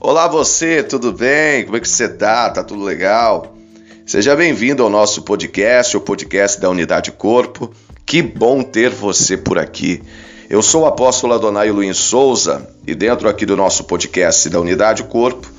Olá 0.00 0.26
você, 0.26 0.82
tudo 0.82 1.12
bem? 1.12 1.64
Como 1.64 1.76
é 1.76 1.80
que 1.80 1.88
você 1.88 2.08
tá? 2.08 2.50
Tá 2.50 2.64
tudo 2.64 2.82
legal? 2.82 3.56
Seja 4.04 4.34
bem-vindo 4.34 4.82
ao 4.82 4.90
nosso 4.90 5.22
podcast, 5.22 5.96
o 5.96 6.00
podcast 6.00 6.60
da 6.60 6.68
Unidade 6.68 7.12
Corpo. 7.12 7.72
Que 8.04 8.20
bom 8.20 8.60
ter 8.64 8.90
você 8.90 9.36
por 9.36 9.56
aqui. 9.56 10.02
Eu 10.50 10.62
sou 10.62 10.82
o 10.82 10.86
apóstolo 10.86 11.34
Adonai 11.34 11.70
Luiz 11.70 11.96
Souza 11.96 12.68
e 12.84 12.92
dentro 12.92 13.28
aqui 13.28 13.46
do 13.46 13.56
nosso 13.56 13.84
podcast 13.84 14.50
da 14.50 14.60
Unidade 14.60 15.04
Corpo, 15.04 15.53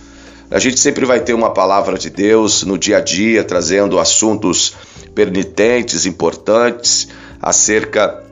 a 0.50 0.60
gente 0.60 0.80
sempre 0.80 1.06
vai 1.06 1.20
ter 1.20 1.34
uma 1.34 1.52
palavra 1.52 1.98
de 1.98 2.10
Deus 2.10 2.64
no 2.64 2.78
dia 2.78 2.98
a 2.98 3.02
dia, 3.02 3.44
trazendo 3.44 4.00
assuntos 4.00 4.76
permitentes, 5.14 6.06
importantes 6.06 7.08
acerca 7.42 8.24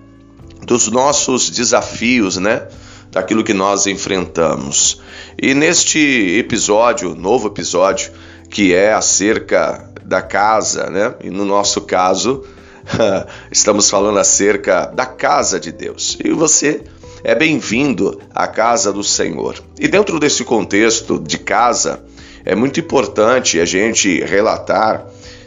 dos 0.61 0.87
nossos 0.89 1.49
desafios, 1.49 2.37
né? 2.37 2.67
Daquilo 3.11 3.43
que 3.43 3.53
nós 3.53 3.87
enfrentamos. 3.87 5.01
E 5.41 5.53
neste 5.53 5.99
episódio, 6.37 7.15
novo 7.15 7.47
episódio, 7.47 8.11
que 8.49 8.73
é 8.73 8.93
acerca 8.93 9.89
da 10.03 10.21
casa, 10.21 10.89
né? 10.89 11.15
E 11.23 11.29
no 11.29 11.45
nosso 11.45 11.81
caso, 11.81 12.43
estamos 13.51 13.89
falando 13.89 14.19
acerca 14.19 14.85
da 14.85 15.05
casa 15.05 15.59
de 15.59 15.71
Deus. 15.71 16.17
E 16.23 16.31
você 16.31 16.83
é 17.23 17.33
bem-vindo 17.33 18.19
à 18.33 18.47
casa 18.47 18.91
do 18.91 19.03
Senhor. 19.03 19.55
E 19.79 19.87
dentro 19.87 20.19
desse 20.19 20.43
contexto 20.43 21.19
de 21.19 21.37
casa, 21.37 22.03
é 22.43 22.55
muito 22.55 22.79
importante 22.79 23.59
a 23.59 23.65
gente 23.65 24.23
relatar, 24.23 25.05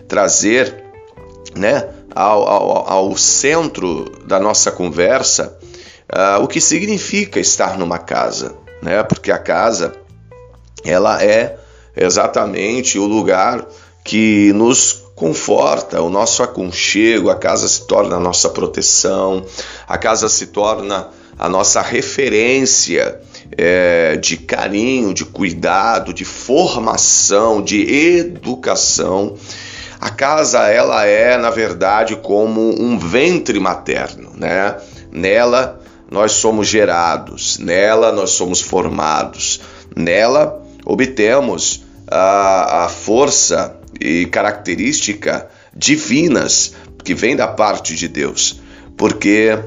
trazer, 0.09 0.85
né, 1.55 1.89
ao, 2.15 2.49
ao, 2.49 2.91
ao 2.91 3.17
centro 3.17 4.11
da 4.25 4.41
nossa 4.41 4.71
conversa 4.71 5.59
uh, 6.11 6.43
o 6.43 6.49
que 6.49 6.61
significa 6.61 7.39
estar 7.39 7.79
numa 7.79 7.99
casa 7.99 8.55
né? 8.83 9.03
Porque 9.03 9.31
a 9.31 9.39
casa 9.39 9.95
ela 10.85 11.23
é 11.23 11.59
exatamente 11.97 12.99
o 12.99 13.07
lugar 13.07 13.67
que 14.05 14.53
nos 14.53 15.05
conforta, 15.15 16.03
o 16.03 16.11
nosso 16.11 16.43
aconchego, 16.43 17.31
a 17.31 17.35
casa 17.35 17.67
se 17.67 17.87
torna 17.87 18.17
a 18.17 18.21
nossa 18.21 18.51
proteção, 18.51 19.45
a 19.89 19.97
casa 19.97 20.29
se 20.29 20.49
torna 20.49 21.09
a 21.39 21.49
nossa 21.49 21.83
referência 21.83 23.21
é, 23.57 24.17
de 24.17 24.37
carinho, 24.37 25.13
de 25.13 25.25
cuidado, 25.25 26.13
de 26.13 26.25
formação, 26.25 27.63
de 27.63 27.83
educação. 28.17 29.37
A 30.01 30.11
casa 30.11 30.67
ela 30.69 31.05
é, 31.05 31.37
na 31.37 31.51
verdade, 31.51 32.17
como 32.17 32.81
um 32.81 32.99
ventre 32.99 33.59
materno, 33.59 34.31
né? 34.35 34.77
Nela 35.11 35.81
nós 36.11 36.33
somos 36.33 36.69
gerados, 36.69 37.59
nela 37.59 38.13
nós 38.13 38.31
somos 38.31 38.61
formados, 38.61 39.61
nela 39.95 40.63
obtemos 40.85 41.85
a, 42.07 42.85
a 42.85 42.89
força 42.89 43.77
e 44.01 44.27
característica 44.27 45.49
divinas 45.75 46.75
que 47.03 47.15
vem 47.15 47.35
da 47.35 47.49
parte 47.49 47.95
de 47.95 48.09
Deus, 48.09 48.61
porque 48.97 49.59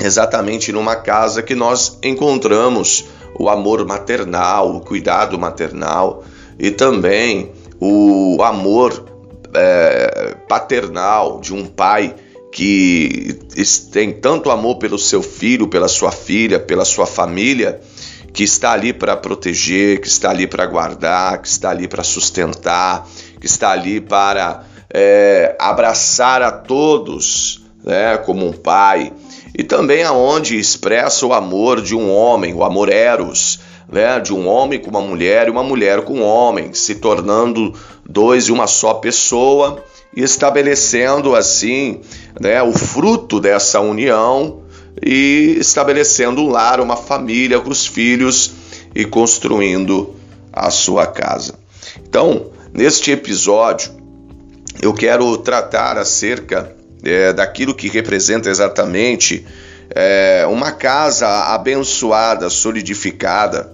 exatamente 0.00 0.72
numa 0.72 0.96
casa 0.96 1.42
que 1.42 1.54
nós 1.54 1.98
encontramos 2.02 3.04
o 3.38 3.48
amor 3.48 3.86
maternal, 3.86 4.74
o 4.74 4.80
cuidado 4.80 5.38
maternal 5.38 6.24
e 6.58 6.70
também 6.70 7.52
o 7.80 8.42
amor 8.42 9.06
é, 9.54 10.36
paternal 10.48 11.40
de 11.40 11.54
um 11.54 11.66
pai 11.66 12.14
que 12.52 13.38
tem 13.92 14.12
tanto 14.12 14.50
amor 14.50 14.76
pelo 14.76 14.98
seu 14.98 15.22
filho, 15.22 15.68
pela 15.68 15.88
sua 15.88 16.10
filha, 16.10 16.58
pela 16.58 16.84
sua 16.84 17.06
família, 17.06 17.80
que 18.32 18.42
está 18.42 18.72
ali 18.72 18.92
para 18.92 19.16
proteger, 19.16 20.00
que 20.00 20.08
está 20.08 20.30
ali 20.30 20.46
para 20.46 20.66
guardar, 20.66 21.40
que 21.40 21.48
está 21.48 21.70
ali 21.70 21.86
para 21.86 22.02
sustentar, 22.02 23.08
que 23.40 23.46
está 23.46 23.70
ali 23.70 24.00
para 24.00 24.64
é, 24.92 25.56
abraçar 25.58 26.42
a 26.42 26.50
todos, 26.50 27.64
né, 27.84 28.18
como 28.18 28.46
um 28.46 28.52
pai, 28.52 29.12
e 29.56 29.62
também 29.62 30.02
aonde 30.02 30.58
expressa 30.58 31.26
o 31.26 31.32
amor 31.32 31.80
de 31.80 31.94
um 31.94 32.10
homem, 32.10 32.54
o 32.54 32.64
amor 32.64 32.90
eros, 32.90 33.60
né, 33.90 34.20
de 34.20 34.32
um 34.32 34.46
homem 34.46 34.78
com 34.78 34.90
uma 34.90 35.00
mulher 35.00 35.48
e 35.48 35.50
uma 35.50 35.64
mulher 35.64 36.02
com 36.02 36.18
um 36.18 36.22
homem, 36.22 36.72
se 36.72 36.96
tornando 36.96 37.74
dois 38.08 38.44
e 38.44 38.52
uma 38.52 38.66
só 38.66 38.94
pessoa 38.94 39.84
e 40.14 40.22
estabelecendo 40.22 41.34
assim 41.34 42.00
né, 42.40 42.62
o 42.62 42.72
fruto 42.72 43.40
dessa 43.40 43.80
união 43.80 44.62
e 45.02 45.56
estabelecendo 45.58 46.40
um 46.40 46.48
lar, 46.48 46.80
uma 46.80 46.96
família 46.96 47.60
com 47.60 47.70
os 47.70 47.86
filhos 47.86 48.52
e 48.94 49.04
construindo 49.04 50.14
a 50.52 50.70
sua 50.70 51.06
casa. 51.06 51.54
Então, 52.02 52.50
neste 52.72 53.10
episódio, 53.10 53.92
eu 54.82 54.92
quero 54.92 55.36
tratar 55.38 55.96
acerca 55.96 56.74
é, 57.04 57.32
daquilo 57.32 57.74
que 57.74 57.88
representa 57.88 58.48
exatamente 58.48 59.44
é, 59.90 60.46
uma 60.48 60.72
casa 60.72 61.26
abençoada, 61.54 62.48
solidificada, 62.48 63.72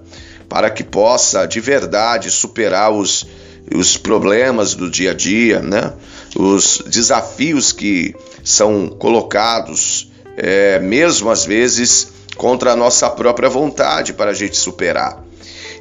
para 0.48 0.70
que 0.70 0.84
possa 0.84 1.46
de 1.46 1.60
verdade 1.60 2.30
superar 2.30 2.92
os, 2.92 3.26
os 3.74 3.96
problemas 3.96 4.74
do 4.74 4.90
dia 4.90 5.10
a 5.10 5.14
dia, 5.14 5.60
né? 5.60 5.92
os 6.36 6.82
desafios 6.86 7.72
que 7.72 8.14
são 8.44 8.88
colocados, 8.88 10.10
é, 10.36 10.78
mesmo 10.78 11.30
às 11.30 11.44
vezes 11.44 12.12
contra 12.36 12.72
a 12.72 12.76
nossa 12.76 13.08
própria 13.08 13.48
vontade 13.48 14.12
para 14.12 14.30
a 14.30 14.34
gente 14.34 14.56
superar. 14.56 15.24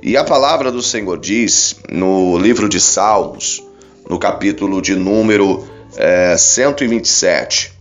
E 0.01 0.15
a 0.15 0.23
palavra 0.23 0.71
do 0.71 0.81
Senhor 0.81 1.19
diz 1.19 1.75
no 1.89 2.37
livro 2.37 2.69
de 2.69 2.79
Salmos, 2.79 3.63
no 4.09 4.19
capítulo 4.19 4.81
de 4.81 4.95
número 4.95 5.67
é, 5.97 6.35
127, 6.37 7.73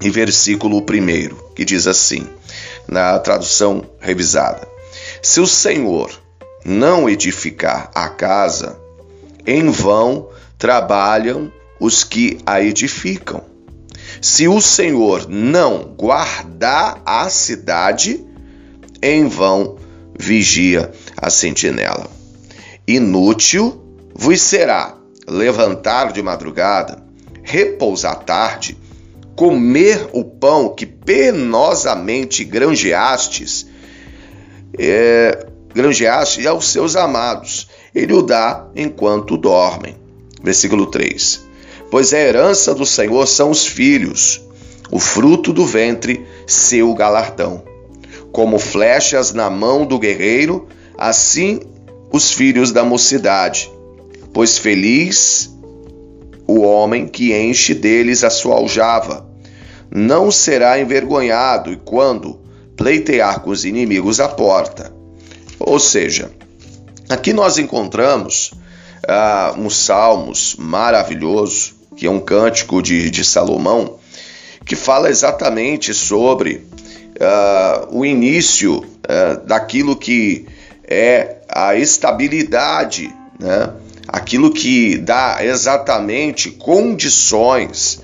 e 0.00 0.10
versículo 0.10 0.78
1, 0.78 1.52
que 1.54 1.64
diz 1.64 1.86
assim, 1.86 2.26
na 2.86 3.18
tradução 3.18 3.84
revisada: 4.00 4.66
Se 5.22 5.40
o 5.40 5.46
Senhor 5.46 6.10
não 6.64 7.08
edificar 7.08 7.90
a 7.94 8.08
casa, 8.08 8.78
em 9.46 9.70
vão 9.70 10.28
trabalham 10.58 11.52
os 11.80 12.04
que 12.04 12.38
a 12.44 12.60
edificam. 12.60 13.42
Se 14.20 14.48
o 14.48 14.60
Senhor 14.60 15.28
não 15.28 15.94
guardar 15.96 17.00
a 17.04 17.28
cidade, 17.28 18.24
em 19.02 19.28
vão 19.28 19.76
vigia 20.18 20.90
a 21.16 21.28
sentinela. 21.28 22.10
Inútil 22.88 23.82
vos 24.14 24.40
será 24.40 24.95
levantar 25.26 26.12
de 26.12 26.22
madrugada, 26.22 27.02
repousar 27.42 28.24
tarde, 28.24 28.76
comer 29.34 30.08
o 30.12 30.24
pão 30.24 30.74
que 30.74 30.86
penosamente 30.86 32.44
granjeastes, 32.44 33.66
é, 34.78 35.46
aos 36.46 36.68
seus 36.68 36.96
amados. 36.96 37.68
Ele 37.94 38.12
o 38.12 38.22
dá 38.22 38.66
enquanto 38.74 39.36
dormem. 39.36 39.96
Versículo 40.42 40.86
3. 40.86 41.44
Pois 41.90 42.12
a 42.12 42.18
herança 42.18 42.74
do 42.74 42.86
Senhor 42.86 43.26
são 43.26 43.50
os 43.50 43.66
filhos, 43.66 44.42
o 44.90 44.98
fruto 44.98 45.52
do 45.52 45.66
ventre, 45.66 46.26
seu 46.46 46.92
galardão. 46.94 47.62
Como 48.32 48.58
flechas 48.58 49.32
na 49.32 49.48
mão 49.48 49.86
do 49.86 49.98
guerreiro, 49.98 50.66
assim 50.96 51.60
os 52.12 52.32
filhos 52.32 52.72
da 52.72 52.84
mocidade. 52.84 53.70
Pois 54.36 54.58
feliz 54.58 55.50
o 56.46 56.60
homem 56.60 57.08
que 57.08 57.32
enche 57.32 57.72
deles 57.72 58.22
a 58.22 58.28
sua 58.28 58.56
aljava. 58.56 59.26
Não 59.90 60.30
será 60.30 60.78
envergonhado 60.78 61.72
e 61.72 61.76
quando 61.76 62.38
pleitear 62.76 63.40
com 63.40 63.48
os 63.48 63.64
inimigos 63.64 64.20
à 64.20 64.28
porta. 64.28 64.92
Ou 65.58 65.80
seja, 65.80 66.30
aqui 67.08 67.32
nós 67.32 67.56
encontramos 67.56 68.52
ah, 69.08 69.54
um 69.56 69.70
Salmos 69.70 70.54
maravilhoso, 70.58 71.72
que 71.96 72.06
é 72.06 72.10
um 72.10 72.20
cântico 72.20 72.82
de, 72.82 73.10
de 73.10 73.24
Salomão, 73.24 73.98
que 74.66 74.76
fala 74.76 75.08
exatamente 75.08 75.94
sobre 75.94 76.66
ah, 77.18 77.88
o 77.90 78.04
início 78.04 78.84
ah, 79.08 79.40
daquilo 79.46 79.96
que 79.96 80.46
é 80.86 81.38
a 81.48 81.74
estabilidade, 81.74 83.10
né? 83.40 83.72
Aquilo 84.08 84.52
que 84.52 84.98
dá 84.98 85.38
exatamente 85.44 86.50
condições 86.50 88.00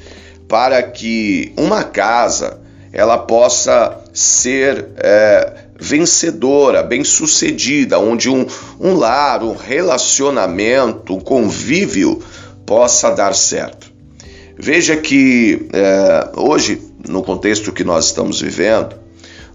para 0.48 0.82
que 0.82 1.52
uma 1.56 1.84
casa 1.84 2.60
ela 2.92 3.16
possa 3.16 3.98
ser 4.12 4.88
é, 4.96 5.64
vencedora, 5.80 6.82
bem-sucedida, 6.82 7.98
onde 7.98 8.28
um, 8.28 8.46
um 8.78 8.94
lar, 8.94 9.42
um 9.42 9.56
relacionamento, 9.56 11.16
um 11.16 11.20
convívio 11.20 12.22
possa 12.66 13.10
dar 13.10 13.34
certo. 13.34 13.90
Veja 14.58 14.96
que 14.96 15.66
é, 15.72 16.28
hoje, 16.36 16.80
no 17.08 17.22
contexto 17.22 17.72
que 17.72 17.82
nós 17.82 18.06
estamos 18.06 18.40
vivendo, 18.40 18.94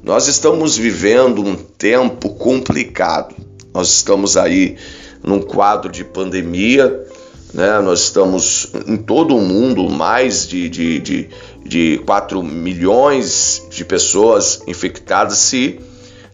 nós 0.03 0.27
estamos 0.27 0.77
vivendo 0.77 1.43
um 1.43 1.55
tempo 1.55 2.29
complicado. 2.29 3.35
Nós 3.73 3.89
estamos 3.89 4.35
aí 4.35 4.77
num 5.23 5.41
quadro 5.41 5.91
de 5.91 6.03
pandemia, 6.03 7.05
né? 7.53 7.79
nós 7.79 8.01
estamos 8.01 8.71
em 8.85 8.97
todo 8.97 9.35
o 9.35 9.41
mundo, 9.41 9.89
mais 9.89 10.47
de, 10.47 10.69
de, 10.69 10.99
de, 10.99 11.29
de 11.65 12.01
4 12.05 12.43
milhões 12.43 13.65
de 13.69 13.83
pessoas 13.85 14.61
infectadas 14.67 15.37
se 15.37 15.79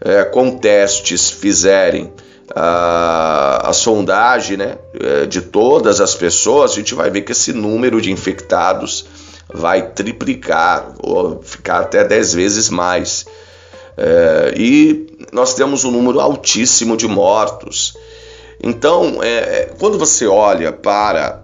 é, 0.01 0.23
com 0.25 0.57
testes 0.57 1.29
fizerem 1.29 2.11
a, 2.55 3.69
a 3.69 3.73
sondagem 3.73 4.57
né, 4.57 4.77
é, 4.99 5.25
de 5.25 5.41
todas 5.41 6.01
as 6.01 6.13
pessoas, 6.13 6.71
a 6.71 6.75
gente 6.75 6.93
vai 6.93 7.09
ver 7.09 7.21
que 7.21 7.31
esse 7.31 7.53
número 7.53 8.01
de 8.01 8.11
infectados 8.11 9.05
vai 9.53 9.89
triplicar 9.91 10.93
ou 11.01 11.41
ficar 11.41 11.81
até 11.81 12.03
10 12.03 12.33
vezes 12.33 12.69
mais. 12.69 13.25
É, 13.95 14.53
e 14.57 15.07
nós 15.31 15.53
temos 15.53 15.83
um 15.83 15.91
número 15.91 16.19
altíssimo 16.19 16.97
de 16.97 17.07
mortos. 17.07 17.95
Então, 18.63 19.21
é, 19.21 19.27
é 19.27 19.73
quando 19.77 19.99
você 19.99 20.25
olha 20.25 20.71
para 20.71 21.43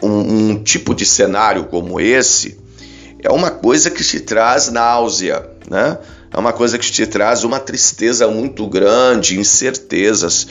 um, 0.00 0.50
um, 0.50 0.62
tipo 0.62 0.94
de 0.94 1.04
cenário 1.04 1.64
como 1.64 2.00
esse, 2.00 2.58
é 3.20 3.30
uma 3.30 3.50
coisa 3.50 3.90
que 3.90 4.04
te 4.04 4.20
traz 4.20 4.70
náusea, 4.70 5.44
né? 5.68 5.98
É 6.32 6.38
uma 6.38 6.52
coisa 6.52 6.78
que 6.78 6.90
te 6.90 7.06
traz 7.06 7.44
uma 7.44 7.58
tristeza 7.58 8.26
muito 8.28 8.66
grande, 8.66 9.38
incertezas, 9.38 10.46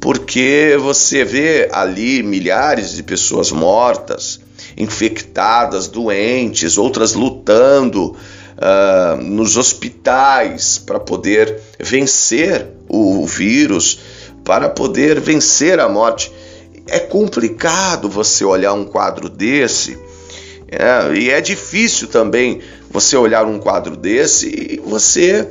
porque 0.00 0.76
você 0.80 1.24
vê 1.24 1.68
ali 1.70 2.22
milhares 2.22 2.92
de 2.92 3.02
pessoas 3.02 3.52
mortas, 3.52 4.40
infectadas, 4.76 5.86
doentes, 5.86 6.78
outras 6.78 7.12
lutando 7.12 8.16
uh, 8.60 9.22
nos 9.22 9.56
hospitais 9.56 10.78
para 10.78 10.98
poder 10.98 11.60
vencer 11.78 12.66
o 12.88 13.24
vírus, 13.24 14.00
para 14.50 14.68
poder 14.68 15.20
vencer 15.20 15.78
a 15.78 15.88
morte. 15.88 16.32
É 16.88 16.98
complicado 16.98 18.08
você 18.08 18.44
olhar 18.44 18.72
um 18.72 18.84
quadro 18.84 19.28
desse 19.28 19.96
é, 20.66 21.14
e 21.16 21.30
é 21.30 21.40
difícil 21.40 22.08
também 22.08 22.60
você 22.90 23.16
olhar 23.16 23.46
um 23.46 23.60
quadro 23.60 23.96
desse 23.96 24.48
e 24.48 24.82
você 24.84 25.42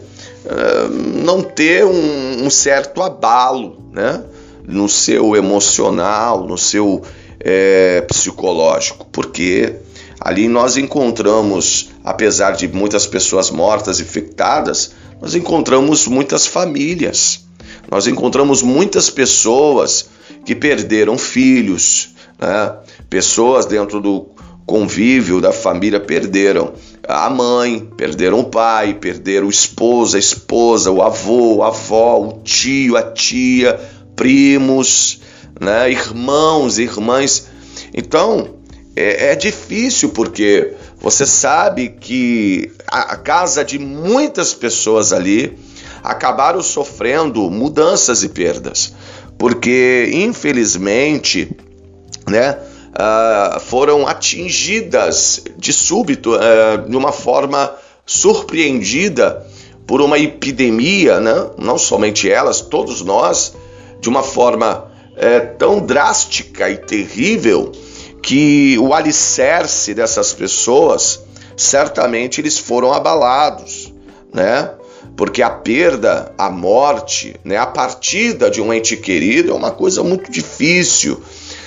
uh, 0.43 0.89
não 1.23 1.41
ter 1.41 1.85
um, 1.85 2.43
um, 2.43 2.49
certo 2.49 3.01
abalo 3.01 3.81
né, 3.93 4.21
no 4.67 4.89
seu 4.89 5.33
emocional, 5.33 6.45
no 6.45 6.57
seu 6.57 7.01
é, 7.39 8.01
psicológico, 8.01 9.07
porque 9.13 9.75
ali 10.19 10.49
nós 10.49 10.75
encontramos, 10.75 11.91
apesar 12.03 12.51
de 12.51 12.67
muitas 12.67 13.07
pessoas 13.07 13.49
mortas, 13.49 14.01
infectadas, 14.01 14.91
nós 15.21 15.35
encontramos 15.35 16.05
muitas 16.05 16.45
famílias, 16.45 17.47
nós 17.89 18.07
encontramos 18.07 18.61
muitas 18.61 19.09
pessoas 19.09 20.09
que 20.45 20.55
perderam 20.55 21.17
filhos, 21.17 22.09
né, 22.39 22.75
pessoas 23.09 23.65
dentro 23.65 23.99
do 23.99 24.29
convívio 24.65 25.41
da 25.41 25.51
família 25.51 25.99
perderam 25.99 26.73
a 27.07 27.27
mãe, 27.27 27.89
perderam 27.97 28.41
o 28.41 28.43
pai, 28.45 28.93
perderam 28.93 29.47
o 29.47 29.49
esposo, 29.49 30.15
a 30.15 30.19
esposa, 30.19 30.91
o 30.91 31.01
avô, 31.01 31.63
a 31.63 31.69
avó, 31.69 32.19
o 32.19 32.41
tio, 32.43 32.95
a 32.95 33.01
tia, 33.01 33.79
primos, 34.15 35.21
né, 35.59 35.89
irmãos, 35.89 36.77
irmãs. 36.77 37.47
Então 37.91 38.59
é, 38.95 39.31
é 39.31 39.35
difícil 39.35 40.09
porque 40.09 40.75
você 41.01 41.25
sabe 41.25 41.89
que 41.99 42.71
a, 42.87 43.13
a 43.13 43.17
casa 43.17 43.65
de 43.65 43.79
muitas 43.79 44.53
pessoas 44.53 45.11
ali 45.11 45.57
acabaram 46.03 46.61
sofrendo 46.61 47.49
mudanças 47.49 48.23
e 48.23 48.29
perdas, 48.29 48.93
porque 49.37 50.09
infelizmente, 50.13 51.49
né? 52.27 52.57
uh, 52.89 53.59
foram 53.59 54.07
atingidas 54.07 55.43
de 55.57 55.73
súbito, 55.73 56.35
uh, 56.35 56.89
de 56.89 56.95
uma 56.95 57.11
forma 57.11 57.71
surpreendida 58.05 59.45
por 59.85 60.01
uma 60.01 60.17
epidemia, 60.17 61.19
né? 61.19 61.49
não 61.57 61.77
somente 61.77 62.29
elas, 62.29 62.61
todos 62.61 63.01
nós, 63.01 63.53
de 63.99 64.09
uma 64.09 64.23
forma 64.23 64.91
uh, 65.13 65.57
tão 65.57 65.79
drástica 65.79 66.69
e 66.69 66.77
terrível 66.77 67.71
que 68.21 68.77
o 68.79 68.93
alicerce 68.93 69.93
dessas 69.93 70.33
pessoas 70.33 71.21
certamente 71.55 72.39
eles 72.41 72.57
foram 72.57 72.93
abalados, 72.93 73.93
né? 74.33 74.71
Porque 75.15 75.41
a 75.41 75.49
perda, 75.49 76.33
a 76.37 76.49
morte, 76.49 77.35
né, 77.43 77.57
a 77.57 77.65
partida 77.65 78.49
de 78.49 78.61
um 78.61 78.73
ente 78.73 78.95
querido 78.95 79.51
é 79.51 79.53
uma 79.53 79.71
coisa 79.71 80.03
muito 80.03 80.31
difícil. 80.31 81.21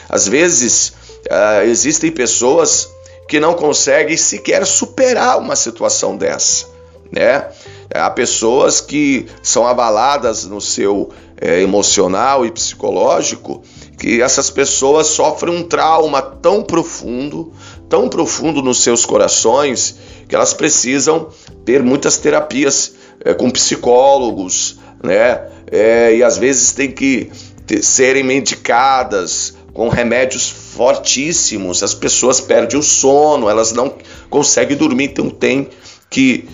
Às 0.08 0.26
vezes 0.26 0.94
Uh, 1.30 1.62
existem 1.68 2.10
pessoas 2.10 2.90
que 3.28 3.38
não 3.38 3.54
conseguem 3.54 4.16
sequer 4.16 4.66
superar 4.66 5.38
uma 5.38 5.54
situação 5.54 6.16
dessa, 6.16 6.66
né? 7.12 7.48
Há 7.94 8.10
pessoas 8.10 8.80
que 8.80 9.26
são 9.42 9.66
abaladas 9.66 10.44
no 10.44 10.60
seu 10.60 11.10
é, 11.40 11.60
emocional 11.60 12.44
e 12.44 12.50
psicológico, 12.50 13.62
que 13.98 14.20
essas 14.20 14.50
pessoas 14.50 15.06
sofrem 15.08 15.54
um 15.54 15.62
trauma 15.62 16.20
tão 16.20 16.62
profundo, 16.62 17.52
tão 17.88 18.08
profundo 18.08 18.62
nos 18.62 18.82
seus 18.82 19.06
corações, 19.06 19.94
que 20.28 20.34
elas 20.34 20.52
precisam 20.52 21.28
ter 21.64 21.82
muitas 21.82 22.16
terapias 22.16 22.94
é, 23.24 23.34
com 23.34 23.50
psicólogos, 23.50 24.78
né? 25.02 25.40
É, 25.70 26.14
e 26.14 26.22
às 26.22 26.36
vezes 26.36 26.72
tem 26.72 26.90
que 26.90 27.30
ter, 27.66 27.82
serem 27.82 28.22
medicadas 28.22 29.56
com 29.72 29.88
remédios 29.88 30.48
fortíssimos, 30.50 31.82
as 31.82 31.94
pessoas 31.94 32.40
perdem 32.40 32.78
o 32.78 32.82
sono, 32.82 33.48
elas 33.48 33.72
não 33.72 33.94
conseguem 34.28 34.76
dormir, 34.76 35.04
então 35.04 35.30
tem 35.30 35.68
que 36.10 36.46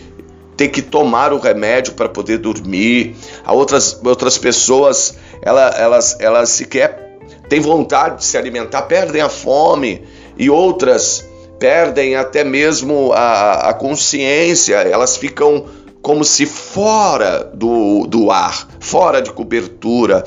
ter 0.57 0.69
que 0.69 0.83
tomar 0.83 1.33
o 1.33 1.39
remédio 1.39 1.95
para 1.95 2.09
poder 2.09 2.39
dormir. 2.39 3.15
A 3.45 3.53
outras, 3.53 4.01
outras 4.05 4.37
pessoas, 4.37 5.17
elas, 5.41 5.79
elas, 5.79 6.17
elas 6.21 6.51
sequer 6.51 7.17
têm 7.49 7.61
vontade 7.61 8.19
de 8.19 8.25
se 8.25 8.37
alimentar, 8.37 8.83
perdem 8.83 9.23
a 9.23 9.29
fome, 9.29 10.03
e 10.37 10.51
outras 10.51 11.25
perdem 11.59 12.17
até 12.17 12.45
mesmo 12.45 13.13
a, 13.13 13.71
a 13.71 13.75
consciência, 13.75 14.77
elas 14.77 15.17
ficam 15.17 15.67
como 16.03 16.25
se 16.25 16.47
fora 16.47 17.45
do, 17.55 18.07
do 18.07 18.31
ar, 18.31 18.69
fora 18.81 19.21
de 19.21 19.33
cobertura, 19.33 20.25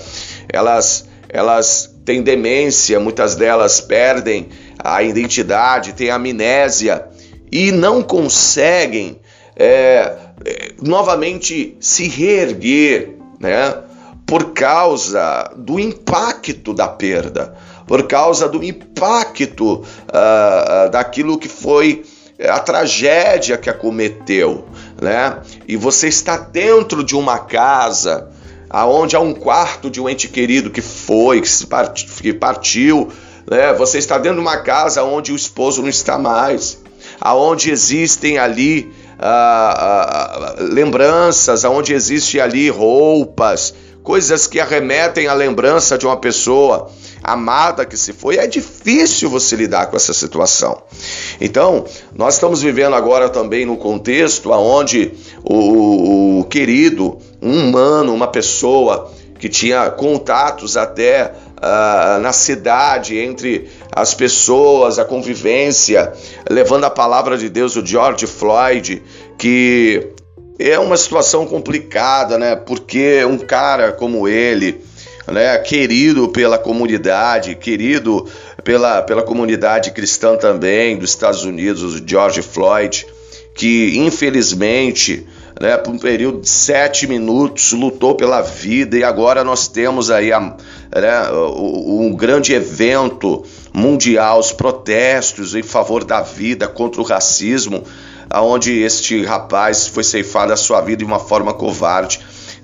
elas, 0.51 1.07
elas 1.29 1.93
têm 2.05 2.21
demência, 2.21 2.99
muitas 2.99 3.35
delas 3.35 3.81
perdem 3.81 4.49
a 4.83 5.01
identidade, 5.03 5.93
têm 5.93 6.09
amnésia 6.09 7.07
e 7.51 7.71
não 7.71 8.01
conseguem 8.01 9.19
é, 9.55 10.17
é, 10.45 10.73
novamente 10.81 11.77
se 11.79 12.07
reerguer, 12.07 13.17
né? 13.39 13.75
Por 14.25 14.53
causa 14.53 15.51
do 15.57 15.77
impacto 15.77 16.73
da 16.73 16.87
perda, 16.87 17.53
por 17.85 18.07
causa 18.07 18.47
do 18.47 18.63
impacto 18.63 19.81
uh, 19.81 20.89
daquilo 20.89 21.37
que 21.37 21.49
foi 21.49 22.05
a 22.49 22.59
tragédia 22.59 23.57
que 23.57 23.69
acometeu, 23.69 24.65
né? 25.01 25.39
E 25.67 25.75
você 25.75 26.07
está 26.07 26.37
dentro 26.37 27.03
de 27.03 27.15
uma 27.15 27.39
casa 27.39 28.29
aonde 28.69 29.15
há 29.15 29.19
um 29.19 29.33
quarto 29.33 29.89
de 29.89 29.99
um 29.99 30.07
ente 30.07 30.29
querido 30.29 30.69
que 30.69 30.81
foi, 30.81 31.41
que 31.41 32.31
partiu, 32.31 33.11
né? 33.49 33.73
Você 33.73 33.97
está 33.97 34.17
dentro 34.17 34.37
de 34.37 34.41
uma 34.41 34.57
casa 34.57 35.03
onde 35.03 35.33
o 35.33 35.35
esposo 35.35 35.81
não 35.81 35.89
está 35.89 36.17
mais, 36.17 36.77
aonde 37.19 37.71
existem 37.71 38.37
ali 38.37 38.93
ah, 39.19 39.75
ah, 39.77 40.55
lembranças, 40.59 41.65
aonde 41.65 41.93
existe 41.93 42.39
ali 42.39 42.69
roupas, 42.69 43.73
coisas 44.03 44.47
que 44.47 44.59
arremetem 44.59 45.27
à 45.27 45.33
lembrança 45.33 45.97
de 45.97 46.05
uma 46.05 46.17
pessoa 46.17 46.89
amada 47.23 47.85
que 47.85 47.97
se 47.97 48.13
foi, 48.13 48.37
é 48.37 48.47
difícil 48.47 49.29
você 49.29 49.55
lidar 49.55 49.87
com 49.87 49.95
essa 49.95 50.13
situação. 50.13 50.81
Então, 51.41 51.85
nós 52.15 52.35
estamos 52.35 52.61
vivendo 52.61 52.95
agora 52.95 53.27
também 53.27 53.65
no 53.65 53.75
contexto 53.75 54.51
onde 54.51 55.11
o, 55.43 56.39
o 56.39 56.43
querido, 56.43 57.17
um 57.41 57.67
humano, 57.67 58.13
uma 58.13 58.27
pessoa 58.27 59.11
que 59.39 59.49
tinha 59.49 59.89
contatos 59.89 60.77
até 60.77 61.33
uh, 61.57 62.21
na 62.21 62.31
cidade, 62.31 63.17
entre 63.17 63.67
as 63.91 64.13
pessoas, 64.13 64.99
a 64.99 65.03
convivência, 65.03 66.13
levando 66.47 66.83
a 66.83 66.91
palavra 66.91 67.35
de 67.35 67.49
Deus, 67.49 67.75
o 67.75 67.83
George 67.83 68.27
Floyd, 68.27 69.01
que 69.39 70.09
é 70.59 70.77
uma 70.77 70.95
situação 70.95 71.47
complicada, 71.47 72.37
né? 72.37 72.55
Porque 72.55 73.25
um 73.25 73.39
cara 73.39 73.91
como 73.91 74.27
ele, 74.27 74.79
né, 75.31 75.57
querido 75.59 76.29
pela 76.29 76.57
comunidade, 76.57 77.55
querido 77.55 78.27
pela, 78.63 79.01
pela 79.01 79.23
comunidade 79.23 79.91
cristã 79.91 80.35
também 80.35 80.97
dos 80.97 81.11
Estados 81.11 81.43
Unidos, 81.43 81.95
o 81.95 82.03
George 82.05 82.41
Floyd, 82.41 83.05
que 83.53 83.97
infelizmente, 83.97 85.25
né, 85.59 85.77
por 85.77 85.93
um 85.93 85.97
período 85.97 86.41
de 86.41 86.49
sete 86.49 87.07
minutos, 87.07 87.71
lutou 87.71 88.15
pela 88.15 88.41
vida 88.41 88.97
e 88.97 89.03
agora 89.03 89.43
nós 89.43 89.67
temos 89.67 90.11
aí 90.11 90.31
a, 90.31 90.39
né, 90.39 91.31
um 91.55 92.13
grande 92.13 92.53
evento 92.53 93.43
mundial, 93.73 94.39
os 94.39 94.51
protestos 94.51 95.55
em 95.55 95.63
favor 95.63 96.03
da 96.03 96.21
vida, 96.21 96.67
contra 96.67 97.01
o 97.01 97.05
racismo, 97.05 97.83
aonde 98.29 98.79
este 98.79 99.23
rapaz 99.23 99.87
foi 99.87 100.03
ceifado 100.03 100.53
a 100.53 100.57
sua 100.57 100.81
vida 100.81 100.97
de 100.97 101.05
uma 101.05 101.19
forma 101.19 101.53
covarde. 101.53 102.19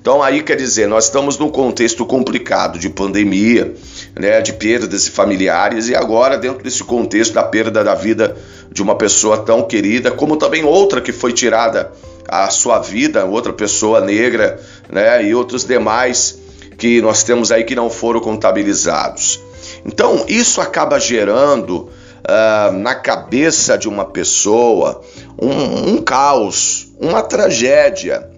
Então 0.08 0.24
aí 0.24 0.42
quer 0.42 0.56
dizer, 0.56 0.88
nós 0.88 1.04
estamos 1.04 1.38
num 1.38 1.50
contexto 1.50 2.06
complicado 2.06 2.80
de 2.80 2.90
pandemia, 2.90 3.74
né, 4.18 4.40
de 4.40 4.54
perdas 4.54 5.06
familiares 5.10 5.90
e 5.90 5.96
agora 5.96 6.38
dentro 6.38 6.64
desse 6.64 6.82
contexto 6.82 7.34
da 7.34 7.44
perda 7.44 7.84
da 7.84 7.94
vida 7.94 8.34
de 8.72 8.82
uma 8.82 8.96
pessoa 8.96 9.40
tão 9.40 9.64
querida, 9.64 10.10
como 10.10 10.38
também 10.38 10.64
outra 10.64 11.02
que 11.02 11.12
foi 11.12 11.34
tirada 11.34 11.92
a 12.26 12.50
sua 12.50 12.80
vida, 12.80 13.26
outra 13.26 13.52
pessoa 13.52 14.00
negra, 14.00 14.58
né, 14.90 15.26
e 15.26 15.36
outros 15.36 15.66
demais 15.66 16.40
que 16.78 17.02
nós 17.02 17.24
temos 17.24 17.52
aí 17.52 17.66
que 17.66 17.76
não 17.76 17.90
foram 17.90 18.22
contabilizados. 18.22 19.42
Então 19.86 20.24
isso 20.30 20.62
acaba 20.62 20.98
gerando 21.02 21.80
uh, 21.80 22.72
na 22.72 22.96
cabeça 22.96 23.78
de 23.78 23.90
uma 23.90 24.06
pessoa 24.06 25.02
um, 25.38 25.96
um 25.96 26.02
caos, 26.02 26.88
uma 26.98 27.22
tragédia 27.22 28.37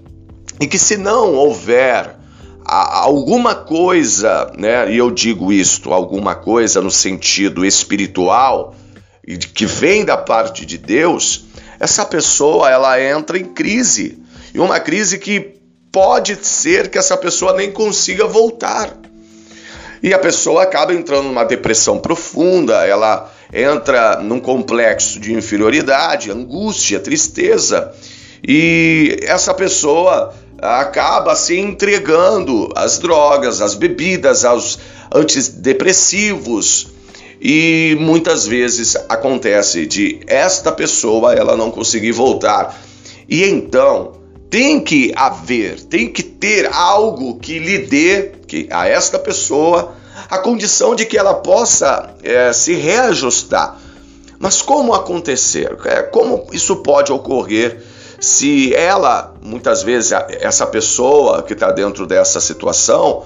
e 0.59 0.67
que 0.67 0.77
se 0.77 0.97
não 0.97 1.33
houver 1.35 2.15
alguma 2.65 3.55
coisa, 3.55 4.51
né, 4.55 4.91
e 4.91 4.97
eu 4.97 5.09
digo 5.09 5.51
isto, 5.51 5.91
alguma 5.91 6.35
coisa 6.35 6.81
no 6.81 6.91
sentido 6.91 7.65
espiritual, 7.65 8.75
que 9.55 9.65
vem 9.65 10.05
da 10.05 10.17
parte 10.17 10.65
de 10.65 10.77
Deus, 10.77 11.45
essa 11.79 12.05
pessoa 12.05 12.69
ela 12.69 13.01
entra 13.01 13.37
em 13.37 13.45
crise. 13.45 14.21
E 14.53 14.59
uma 14.59 14.79
crise 14.79 15.17
que 15.17 15.55
pode 15.91 16.37
ser 16.45 16.89
que 16.89 16.97
essa 16.97 17.17
pessoa 17.17 17.53
nem 17.53 17.71
consiga 17.71 18.27
voltar. 18.27 18.95
E 20.01 20.13
a 20.13 20.19
pessoa 20.19 20.63
acaba 20.63 20.93
entrando 20.93 21.25
numa 21.25 21.43
depressão 21.43 21.99
profunda, 21.99 22.85
ela 22.85 23.31
entra 23.51 24.19
num 24.21 24.39
complexo 24.39 25.19
de 25.19 25.33
inferioridade, 25.33 26.31
angústia, 26.31 26.99
tristeza. 26.99 27.93
E 28.47 29.17
essa 29.23 29.53
pessoa 29.53 30.33
acaba 30.61 31.35
se 31.35 31.57
entregando 31.57 32.69
às 32.75 32.97
drogas, 32.97 33.61
às 33.61 33.75
bebidas, 33.75 34.45
aos 34.45 34.79
antidepressivos. 35.13 36.87
E 37.41 37.95
muitas 37.99 38.45
vezes 38.45 38.95
acontece 39.07 39.85
de 39.85 40.19
esta 40.27 40.71
pessoa 40.71 41.33
ela 41.33 41.55
não 41.55 41.71
conseguir 41.71 42.11
voltar. 42.11 42.77
E 43.27 43.43
então 43.43 44.13
tem 44.49 44.79
que 44.79 45.13
haver, 45.15 45.79
tem 45.81 46.11
que 46.11 46.23
ter 46.23 46.69
algo 46.73 47.39
que 47.39 47.59
lhe 47.59 47.77
dê 47.79 48.31
que 48.47 48.67
a 48.71 48.87
esta 48.87 49.19
pessoa 49.19 49.93
a 50.29 50.39
condição 50.39 50.95
de 50.95 51.05
que 51.05 51.17
ela 51.17 51.35
possa 51.35 52.13
é, 52.23 52.51
se 52.51 52.73
reajustar. 52.73 53.79
Mas 54.37 54.61
como 54.61 54.93
acontecer? 54.93 55.77
É, 55.85 56.01
como 56.01 56.47
isso 56.51 56.77
pode 56.77 57.11
ocorrer 57.11 57.83
se 58.19 58.73
ela, 58.75 59.33
muitas 59.41 59.81
vezes, 59.81 60.11
essa 60.11 60.67
pessoa 60.67 61.41
que 61.41 61.53
está 61.53 61.71
dentro 61.71 62.05
dessa 62.05 62.41
situação, 62.41 63.23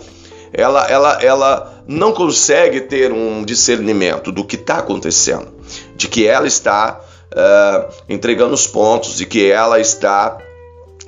ela, 0.54 0.88
ela, 0.88 1.24
ela 1.24 1.84
não 1.88 2.12
consegue 2.12 2.82
ter 2.82 3.12
um 3.12 3.44
discernimento 3.44 4.32
do 4.32 4.46
que 4.46 4.56
está 4.56 4.78
acontecendo, 4.78 5.48
de 5.96 6.08
que 6.08 6.28
ela 6.28 6.46
está 6.46 7.02
uh, 7.32 7.94
entregando 8.08 8.54
os 8.54 8.68
pontos, 8.68 9.18
de 9.18 9.26
que 9.26 9.50
ela 9.50 9.80
está 9.80 10.38